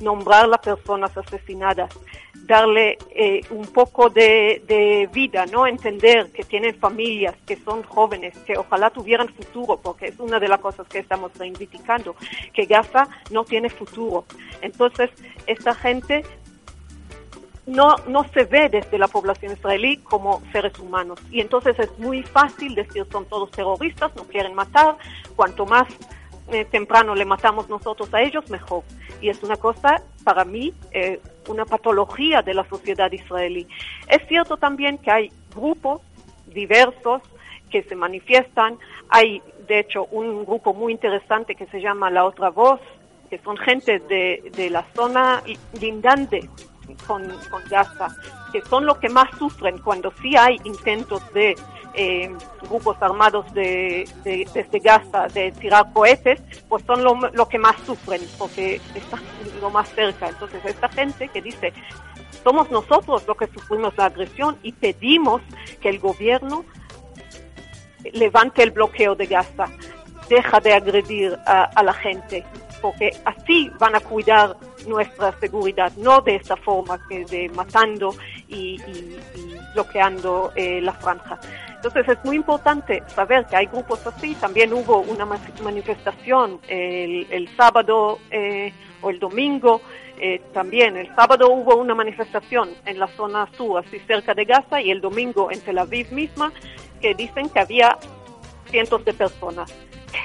[0.00, 1.90] nombrar las personas asesinadas,
[2.46, 5.66] darle eh, un poco de, de, vida, ¿no?
[5.66, 10.48] Entender que tienen familias, que son jóvenes, que ojalá tuvieran futuro, porque es una de
[10.48, 12.14] las cosas que estamos reivindicando,
[12.52, 14.24] que Gaza no tiene futuro.
[14.62, 15.10] Entonces,
[15.46, 16.24] esta gente
[17.68, 21.20] no, no se ve desde la población israelí como seres humanos.
[21.30, 24.96] Y entonces es muy fácil decir son todos terroristas, no quieren matar,
[25.36, 25.86] cuanto más
[26.50, 28.84] eh, temprano le matamos nosotros a ellos, mejor.
[29.20, 33.68] Y es una cosa, para mí, eh, una patología de la sociedad israelí.
[34.08, 36.00] Es cierto también que hay grupos
[36.46, 37.20] diversos
[37.70, 38.78] que se manifiestan.
[39.10, 42.80] Hay, de hecho, un grupo muy interesante que se llama La Otra Voz,
[43.28, 45.42] que son gente de, de la zona
[45.78, 46.48] lindante
[47.06, 48.08] con, con Gaza,
[48.52, 51.56] que son los que más sufren cuando sí hay intentos de
[51.94, 52.30] eh,
[52.62, 57.76] grupos armados de, de, desde Gaza de tirar cohetes, pues son lo, lo, que más
[57.84, 59.20] sufren porque están
[59.60, 60.28] lo más cerca.
[60.28, 61.72] Entonces, esta gente que dice,
[62.44, 65.42] somos nosotros los que sufrimos la agresión y pedimos
[65.80, 66.64] que el gobierno
[68.12, 69.66] levante el bloqueo de Gaza,
[70.28, 72.44] deja de agredir a, a la gente,
[72.80, 74.56] porque así van a cuidar
[74.86, 78.14] nuestra seguridad, no de esta forma que de matando
[78.48, 79.18] y, y,
[79.74, 81.38] bloqueando eh, la franja.
[81.76, 84.34] Entonces es muy importante saber que hay grupos así.
[84.34, 85.24] También hubo una
[85.62, 89.80] manifestación el, el sábado eh, o el domingo.
[90.20, 94.80] Eh, también el sábado hubo una manifestación en la zona sur, así cerca de Gaza,
[94.80, 96.52] y el domingo en Tel Aviv misma,
[97.00, 97.96] que dicen que había
[98.68, 99.72] cientos de personas.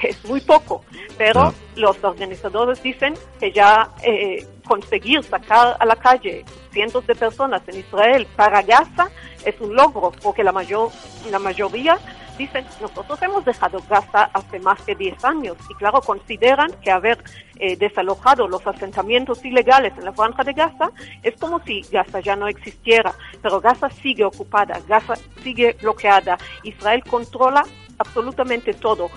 [0.00, 0.82] Que es muy poco,
[1.18, 1.52] pero Ah.
[1.76, 7.80] los organizadores dicen que ya eh, conseguir sacar a la calle cientos de personas en
[7.80, 9.10] Israel para Gaza
[9.44, 10.90] es un logro, porque la, mayor,
[11.30, 11.98] la mayoría
[12.38, 17.22] dicen, nosotros hemos dejado Gaza hace más de 10 años y claro, consideran que haber
[17.58, 20.90] eh, desalojado los asentamientos ilegales en la franja de Gaza
[21.22, 27.04] es como si Gaza ya no existiera, pero Gaza sigue ocupada, Gaza sigue bloqueada, Israel
[27.04, 27.64] controla
[27.98, 29.10] absolutamente todo.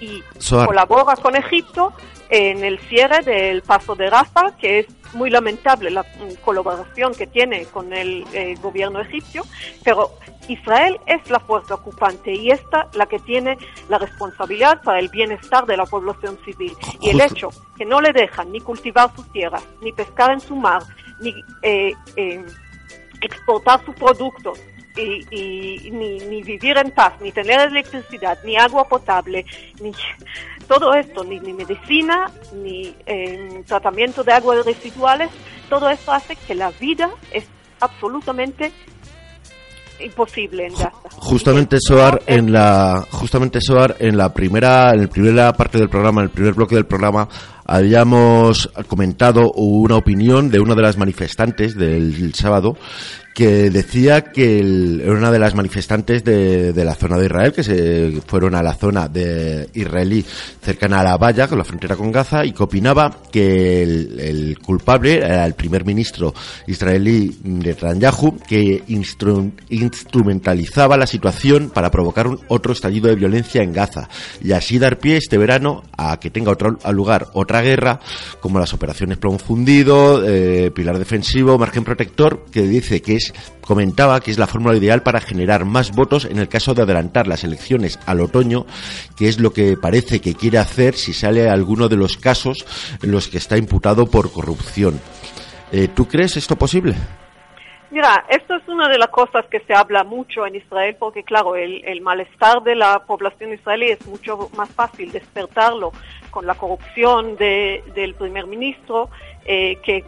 [0.00, 1.92] Y colabora con Egipto
[2.30, 6.04] en el cierre del paso de Rafah, que es muy lamentable la
[6.44, 9.42] colaboración que tiene con el eh, gobierno egipcio,
[9.84, 10.12] pero
[10.48, 13.58] Israel es la fuerza ocupante y esta la que tiene
[13.88, 16.72] la responsabilidad para el bienestar de la población civil.
[17.00, 20.56] Y el hecho que no le dejan ni cultivar sus tierras, ni pescar en su
[20.56, 20.82] mar,
[21.20, 22.44] ni eh, eh,
[23.20, 24.58] exportar sus productos,
[24.96, 29.44] y, y ni, ni vivir en paz, ni tener electricidad, ni agua potable,
[29.80, 29.92] ni
[30.66, 35.30] todo esto, ni, ni medicina, ni eh, tratamiento de aguas residuales,
[35.68, 37.44] todo esto hace que la vida es
[37.80, 38.72] absolutamente
[40.00, 40.92] imposible en Gaza.
[41.10, 46.22] Justamente Soar en la justamente Soar en la primera en la primera parte del programa,
[46.22, 47.28] en el primer bloque del programa
[47.66, 52.76] habíamos comentado una opinión de una de las manifestantes del sábado
[53.40, 57.54] que decía que el- era una de las manifestantes de, de la zona de Israel
[57.54, 60.22] que se fueron a la zona de israelí
[60.62, 65.16] cercana a la valla con la frontera con Gaza y que opinaba que el, culpable
[65.16, 66.34] era el primer ministro
[66.66, 73.72] israelí Netanyahu que instru- instrumentalizaba la situación para provocar un otro estallido de violencia en
[73.72, 74.10] Gaza
[74.44, 78.00] y así dar pie este verano a que tenga otro lugar otra guerra
[78.40, 83.29] como las operaciones Plomo Fundido, eh, Pilar Defensivo, Margen Protector que dice que es
[83.60, 87.26] comentaba que es la fórmula ideal para generar más votos en el caso de adelantar
[87.26, 88.66] las elecciones al otoño,
[89.16, 92.64] que es lo que parece que quiere hacer si sale alguno de los casos
[93.02, 95.00] en los que está imputado por corrupción.
[95.72, 96.94] Eh, ¿Tú crees esto posible?
[97.90, 101.56] Mira, esto es una de las cosas que se habla mucho en Israel porque, claro,
[101.56, 105.90] el, el malestar de la población israelí es mucho más fácil despertarlo
[106.30, 109.10] con la corrupción de, del primer ministro
[109.44, 110.04] eh, que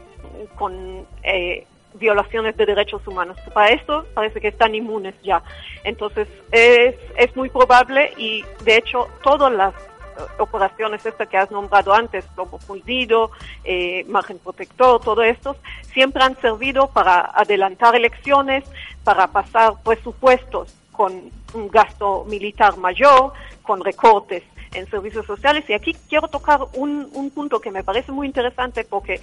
[0.55, 3.37] con eh, violaciones de derechos humanos.
[3.53, 5.43] Para esto parece que están inmunes ya.
[5.85, 11.51] Entonces, es, es muy probable y, de hecho, todas las eh, operaciones estas que has
[11.51, 13.31] nombrado antes, plomo fundido,
[13.65, 15.57] eh, margen protector, todo esto,
[15.93, 18.65] siempre han servido para adelantar elecciones,
[19.05, 23.33] para pasar presupuestos con un gasto militar mayor,
[23.63, 24.43] con recortes
[24.75, 25.65] en servicios sociales.
[25.69, 29.21] Y aquí quiero tocar un, un punto que me parece muy interesante porque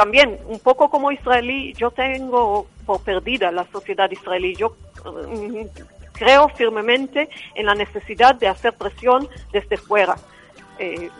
[0.00, 4.56] también, un poco como israelí, yo tengo por perdida la sociedad israelí.
[4.56, 4.74] Yo
[5.04, 5.66] mm,
[6.12, 10.16] creo firmemente en la necesidad de hacer presión desde fuera.
[10.78, 11.10] Eh,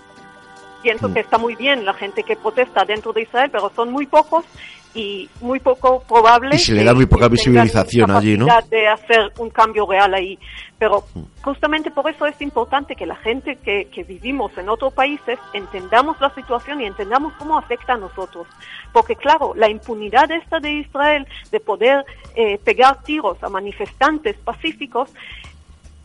[0.83, 1.15] pienso Mm.
[1.15, 4.45] que está muy bien la gente que protesta dentro de Israel, pero son muy pocos
[4.93, 8.47] y muy poco probable Y se le da muy poca visibilización allí, ¿no?
[8.69, 10.37] de hacer un cambio real ahí.
[10.79, 11.05] Pero
[11.43, 16.21] justamente por eso es importante que la gente que, que vivimos en otros países entendamos
[16.21, 18.49] la situación y entendamos cómo afecta a nosotros.
[18.93, 22.05] Porque claro, la impunidad esta de Israel de poder
[22.35, 25.11] eh, pegar tiros a manifestantes pacíficos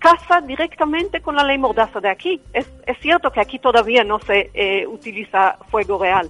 [0.05, 2.41] casa directamente con la ley mordaza de aquí.
[2.53, 6.29] Es, es cierto que aquí todavía no se eh, utiliza fuego real,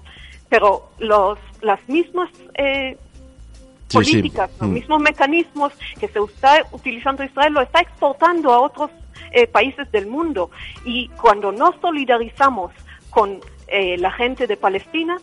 [0.50, 2.98] pero los, las mismas eh,
[3.88, 4.12] Sí, sí.
[4.14, 4.74] políticas, los Mm.
[4.74, 8.90] mismos mecanismos que se está utilizando Israel lo está exportando a otros
[9.32, 10.50] eh, países del mundo.
[10.86, 12.72] Y cuando nos solidarizamos
[13.12, 15.18] con eh, la gente de Palestina,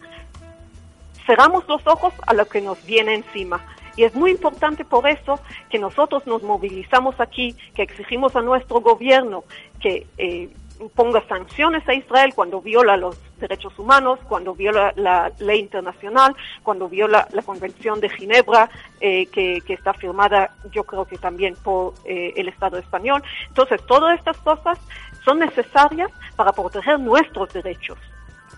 [1.26, 3.61] cerramos los ojos a lo que nos viene encima.
[3.97, 5.40] Y es muy importante por eso
[5.70, 9.45] que nosotros nos movilizamos aquí, que exigimos a nuestro gobierno
[9.80, 10.49] que eh,
[10.95, 16.88] ponga sanciones a Israel cuando viola los derechos humanos, cuando viola la ley internacional, cuando
[16.88, 18.70] viola la Convención de Ginebra,
[19.01, 23.22] eh, que, que está firmada yo creo que también por eh, el Estado español.
[23.49, 24.78] Entonces, todas estas cosas
[25.24, 27.99] son necesarias para proteger nuestros derechos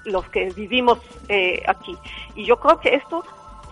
[0.04, 1.96] los que vivimos eh, aquí.
[2.34, 3.24] Y yo creo que esto,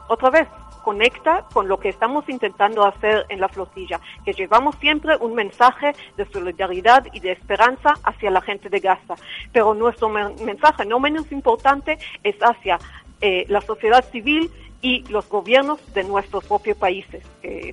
[0.09, 0.49] otra vez,
[0.83, 5.93] conecta con lo que estamos intentando hacer en la flotilla, que llevamos siempre un mensaje
[6.16, 9.14] de solidaridad y de esperanza hacia la gente de Gaza.
[9.53, 12.78] Pero nuestro men- mensaje no menos importante es hacia
[13.20, 14.51] eh, la sociedad civil
[14.85, 17.24] y los gobiernos de nuestros propios países.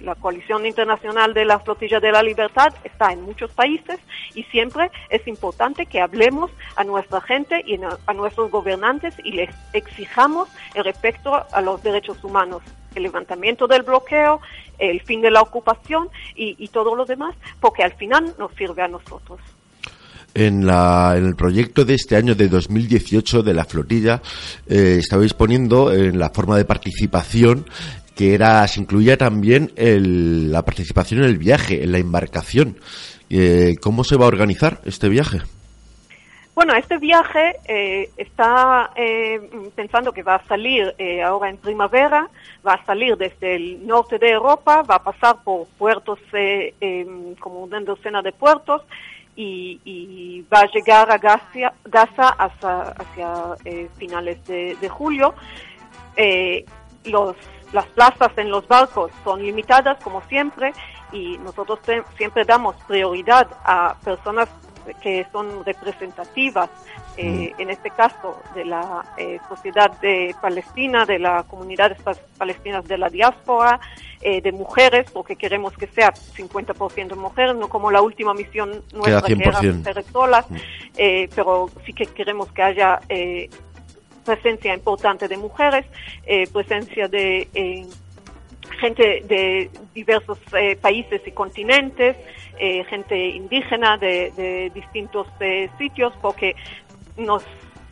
[0.01, 3.99] La coalición internacional de la flotilla de la libertad está en muchos países
[4.35, 9.49] y siempre es importante que hablemos a nuestra gente y a nuestros gobernantes y les
[9.73, 12.61] exijamos el respeto a los derechos humanos,
[12.95, 14.39] el levantamiento del bloqueo,
[14.77, 18.81] el fin de la ocupación y, y todo lo demás, porque al final nos sirve
[18.81, 19.39] a nosotros.
[20.35, 24.21] En, la, en el proyecto de este año de 2018 de la flotilla
[24.67, 27.65] eh, estabais poniendo en la forma de participación
[28.15, 32.77] que era se incluía también el- la participación en el viaje, en la embarcación.
[33.31, 35.39] Eh, ¿Cómo se va a organizar este viaje?
[36.59, 39.39] Bueno, este viaje eh, está eh,
[39.77, 42.29] pensando que va a salir eh, ahora en primavera,
[42.67, 47.33] va a salir desde el norte de Europa, va a pasar por puertos, eh, em,
[47.35, 48.81] como una docena de puertos,
[49.37, 55.35] y, y va a llegar a Gaza, Gaza hacia eh, finales de, de julio.
[56.17, 56.65] Eh,
[57.05, 57.37] los,
[57.71, 60.73] las plazas en los barcos son limitadas, como siempre,
[61.13, 61.79] y nosotros
[62.17, 64.49] siempre damos prioridad a personas
[65.01, 66.69] que son representativas,
[67.17, 72.85] eh, en este caso de la eh, sociedad de Palestina, de la comunidad pa- palestinas
[72.87, 73.79] de la diáspora,
[74.21, 79.21] eh, de mujeres, porque queremos que sea 50% mujeres, no como la última misión nuestra
[79.27, 79.77] que era 100%.
[79.77, 80.45] mujeres solas,
[80.97, 82.99] eh, pero sí que queremos que haya
[84.25, 85.85] presencia importante de mujeres,
[86.53, 87.47] presencia de
[88.79, 92.15] gente de diversos eh, países y continentes,
[92.59, 96.55] eh, gente indígena de, de distintos eh, sitios, porque
[97.17, 97.43] nos,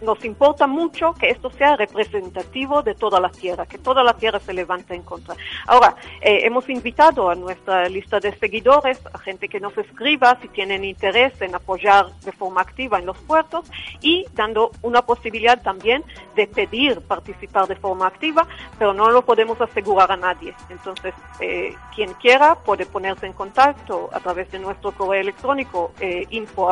[0.01, 4.39] nos importa mucho que esto sea representativo de toda la tierra, que toda la tierra
[4.39, 5.35] se levante en contra.
[5.65, 10.47] Ahora, eh, hemos invitado a nuestra lista de seguidores, a gente que nos escriba si
[10.49, 13.69] tienen interés en apoyar de forma activa en los puertos
[14.01, 16.03] y dando una posibilidad también
[16.35, 20.53] de pedir participar de forma activa, pero no lo podemos asegurar a nadie.
[20.69, 26.25] Entonces, eh, quien quiera puede ponerse en contacto a través de nuestro correo electrónico eh,
[26.29, 26.67] info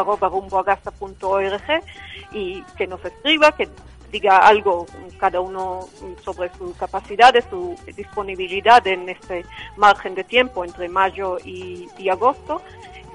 [2.32, 3.70] y que nos escriba, que
[4.12, 4.86] diga algo
[5.20, 5.88] cada uno
[6.24, 9.46] sobre su capacidad, su disponibilidad en este
[9.78, 12.62] margen de tiempo entre mayo y, y agosto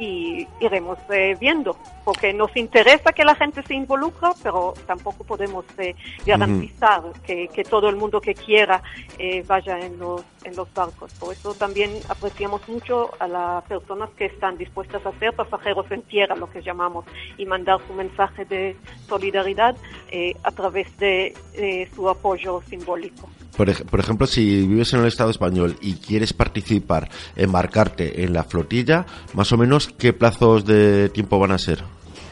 [0.00, 5.64] y iremos eh, viendo, porque nos interesa que la gente se involucre, pero tampoco podemos
[5.78, 5.94] eh,
[6.24, 8.82] garantizar que, que todo el mundo que quiera
[9.18, 11.12] eh, vaya en los, en los barcos.
[11.14, 16.02] Por eso también apreciamos mucho a las personas que están dispuestas a ser pasajeros en
[16.02, 17.04] tierra, lo que llamamos,
[17.36, 18.76] y mandar su mensaje de
[19.06, 19.76] solidaridad
[20.10, 23.28] eh, a través de eh, su apoyo simbólico.
[23.60, 28.32] Por, ej- por ejemplo, si vives en el Estado español y quieres participar, embarcarte en
[28.32, 29.04] la flotilla,
[29.34, 31.84] más o menos, ¿qué plazos de tiempo van a ser?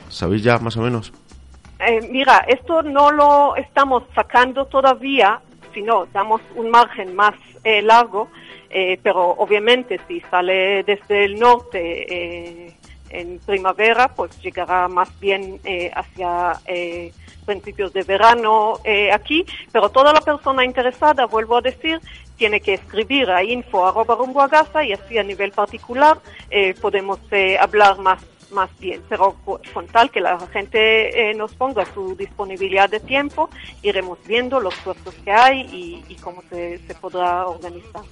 [0.08, 1.12] ¿Sabéis ya más o menos?
[1.80, 5.38] Eh, mira, esto no lo estamos sacando todavía,
[5.74, 8.30] sino damos un margen más eh, largo,
[8.70, 12.74] eh, pero obviamente si sale desde el norte eh,
[13.10, 15.60] en primavera, pues llegará más bien
[15.94, 16.52] hacia
[17.48, 21.98] principios de verano eh, aquí, pero toda la persona interesada, vuelvo a decir,
[22.36, 24.16] tiene que escribir a info arroba
[24.84, 26.18] y así a nivel particular
[26.50, 28.22] eh, podemos eh, hablar más
[28.52, 33.00] más bien, pero co- con tal que la gente eh, nos ponga su disponibilidad de
[33.00, 33.50] tiempo,
[33.82, 35.60] iremos viendo los puestos que hay
[36.08, 38.02] y, cómo se, podrá organizar.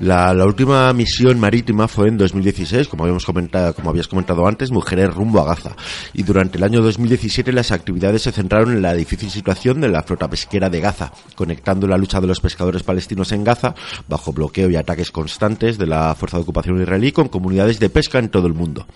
[0.00, 4.72] La, la última misión marítima fue en 2016, como habíamos comentado, como habías comentado antes,
[4.72, 5.76] Mujeres rumbo a Gaza.
[6.12, 10.02] Y durante el año 2017 las actividades se centraron en la difícil situación de la
[10.02, 13.74] flota pesquera de Gaza, conectando la lucha de los pescadores palestinos en Gaza,
[14.08, 18.18] bajo bloqueo y ataques constantes de la fuerza de ocupación israelí, con comunidades de pesca
[18.18, 18.86] en todo el mundo.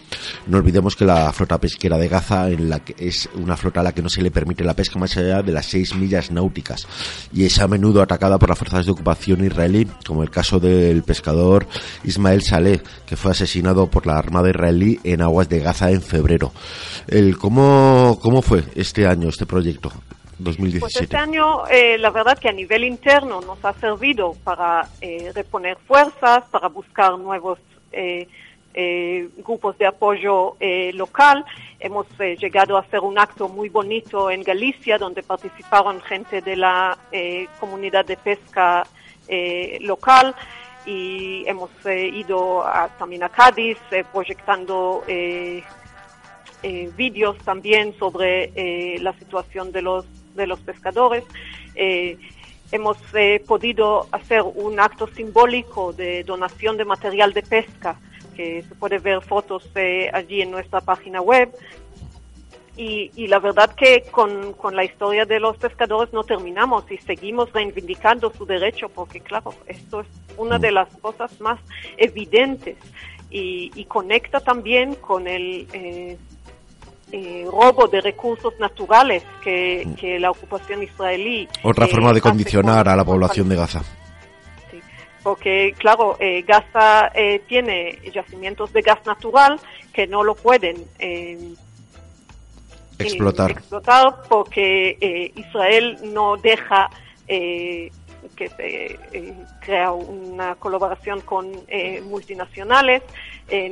[0.47, 3.83] No olvidemos que la flota pesquera de Gaza en la que es una flota a
[3.83, 6.87] la que no se le permite la pesca más allá de las seis millas náuticas
[7.33, 11.03] y es a menudo atacada por las fuerzas de ocupación israelí, como el caso del
[11.03, 11.66] pescador
[12.05, 16.53] Ismael Saleh, que fue asesinado por la Armada israelí en aguas de Gaza en febrero.
[17.07, 19.91] El, ¿cómo, ¿Cómo fue este año, este proyecto?
[20.43, 21.05] Pues 2017.
[21.05, 25.76] este año, eh, la verdad que a nivel interno nos ha servido para eh, reponer
[25.79, 27.59] fuerzas, para buscar nuevos
[27.91, 28.29] eh,
[28.75, 31.45] eh, grupos de apoyo eh, local.
[31.81, 36.57] Hemos eh, llegado a hacer un acto muy bonito en Galicia, donde participaron gente de
[36.57, 38.85] la eh, comunidad de pesca
[39.29, 40.35] eh, local
[40.87, 43.79] y hemos eh, ido a- también a Cádiz
[44.12, 45.03] proyectando
[46.97, 51.25] vídeos también sobre la situación de los de los pescadores.
[52.71, 57.99] Hemos eh, podido hacer un acto simbólico de donación de material de pesca,
[58.39, 61.51] que se puede ver fotos eh, allí en nuestra página web.
[62.76, 66.99] Y, y la verdad que con, con la historia de los pescadores no terminamos y
[66.99, 71.59] seguimos reivindicando su derecho, porque claro, esto es una de las cosas más
[71.97, 72.76] evidentes
[73.30, 76.16] y, y conecta también con el eh,
[77.11, 81.49] eh, robo de recursos naturales que, que la ocupación israelí.
[81.64, 83.82] Otra eh, forma de condicionar con- a la población de Gaza.
[85.29, 89.61] Porque claro, eh, Gaza eh, tiene yacimientos de gas natural
[89.93, 91.53] que no lo pueden eh,
[92.99, 93.51] Explotar.
[93.51, 96.89] explotar porque eh, Israel no deja
[97.26, 97.91] eh,
[98.37, 98.99] que se
[99.61, 103.03] crea una colaboración con eh, multinacionales,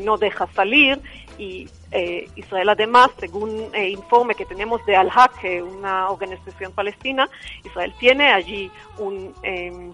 [0.00, 1.00] no deja salir
[1.38, 7.28] y eh, Israel además, según eh, informe que tenemos de Al-Haq, una organización palestina,
[7.64, 9.92] Israel tiene allí un eh,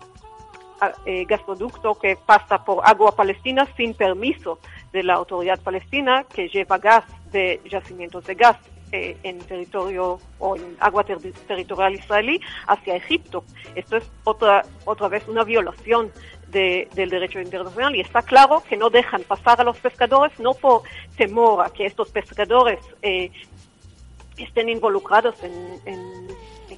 [1.06, 4.58] eh, gasoducto que pasa por agua palestina sin permiso
[4.92, 8.56] de la autoridad palestina que lleva gas de yacimientos de gas
[8.92, 13.44] eh, en territorio o en agua ter- territorial israelí hacia Egipto.
[13.74, 16.10] Esto es otra otra vez una violación
[16.48, 20.52] de- del derecho internacional y está claro que no dejan pasar a los pescadores no
[20.52, 20.82] por
[21.16, 23.30] temor a que estos pescadores eh,
[24.36, 26.28] estén involucrados en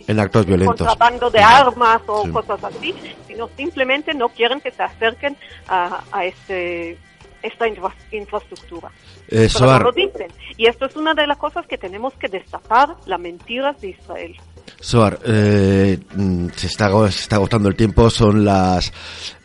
[0.06, 0.86] En actos violentos.
[0.86, 2.30] contrabando de armas o Sí.
[2.30, 2.94] cosas así,
[3.26, 5.36] sino simplemente no quieren que se acerquen
[5.68, 6.98] a, a este
[7.42, 8.90] esta infra- infraestructura.
[9.28, 10.28] Eh, Pero no lo dicen.
[10.56, 14.34] Y esto es una de las cosas que tenemos que destapar, las mentiras de Israel.
[14.80, 18.92] Soar, eh, mm, se, está, agotando el tiempo, son las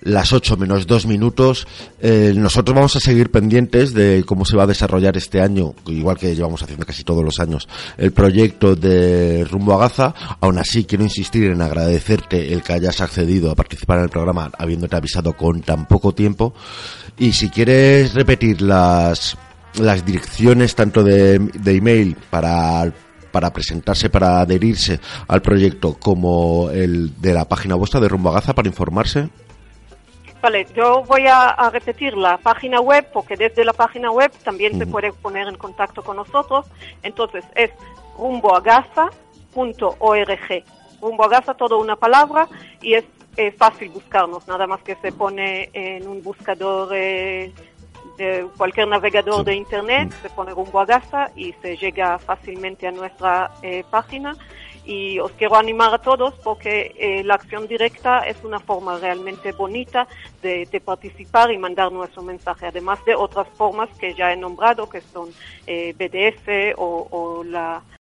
[0.01, 1.67] las 8 menos 2 minutos.
[2.01, 6.17] Eh, nosotros vamos a seguir pendientes de cómo se va a desarrollar este año, igual
[6.17, 7.67] que llevamos haciendo casi todos los años,
[7.97, 10.13] el proyecto de Rumbo a Gaza.
[10.39, 14.51] Aún así, quiero insistir en agradecerte el que hayas accedido a participar en el programa,
[14.57, 16.53] habiéndote avisado con tan poco tiempo.
[17.17, 19.37] Y si quieres repetir las,
[19.75, 22.91] las direcciones tanto de, de email para
[23.31, 28.33] para presentarse, para adherirse al proyecto, como el de la página vuestra de Rumbo a
[28.33, 29.29] Gaza para informarse.
[30.41, 34.79] Vale, yo voy a, a repetir la página web porque desde la página web también
[34.79, 36.65] se puede poner en contacto con nosotros.
[37.03, 37.71] Entonces es
[38.17, 40.63] rumboagaza.org.
[41.01, 42.47] Rumbo a Gaza, todo una palabra
[42.81, 43.05] y es
[43.37, 47.53] eh, fácil buscarnos, nada más que se pone en un buscador eh,
[48.19, 52.91] de cualquier navegador de internet, se pone rumbo a Gaza y se llega fácilmente a
[52.91, 54.35] nuestra eh, página.
[54.85, 59.51] Y os quiero animar a todos porque eh, la acción directa es una forma realmente
[59.51, 60.07] bonita
[60.41, 64.89] de, de participar y mandar nuestro mensaje, además de otras formas que ya he nombrado,
[64.89, 65.29] que son
[65.67, 67.81] eh, BDF o, o la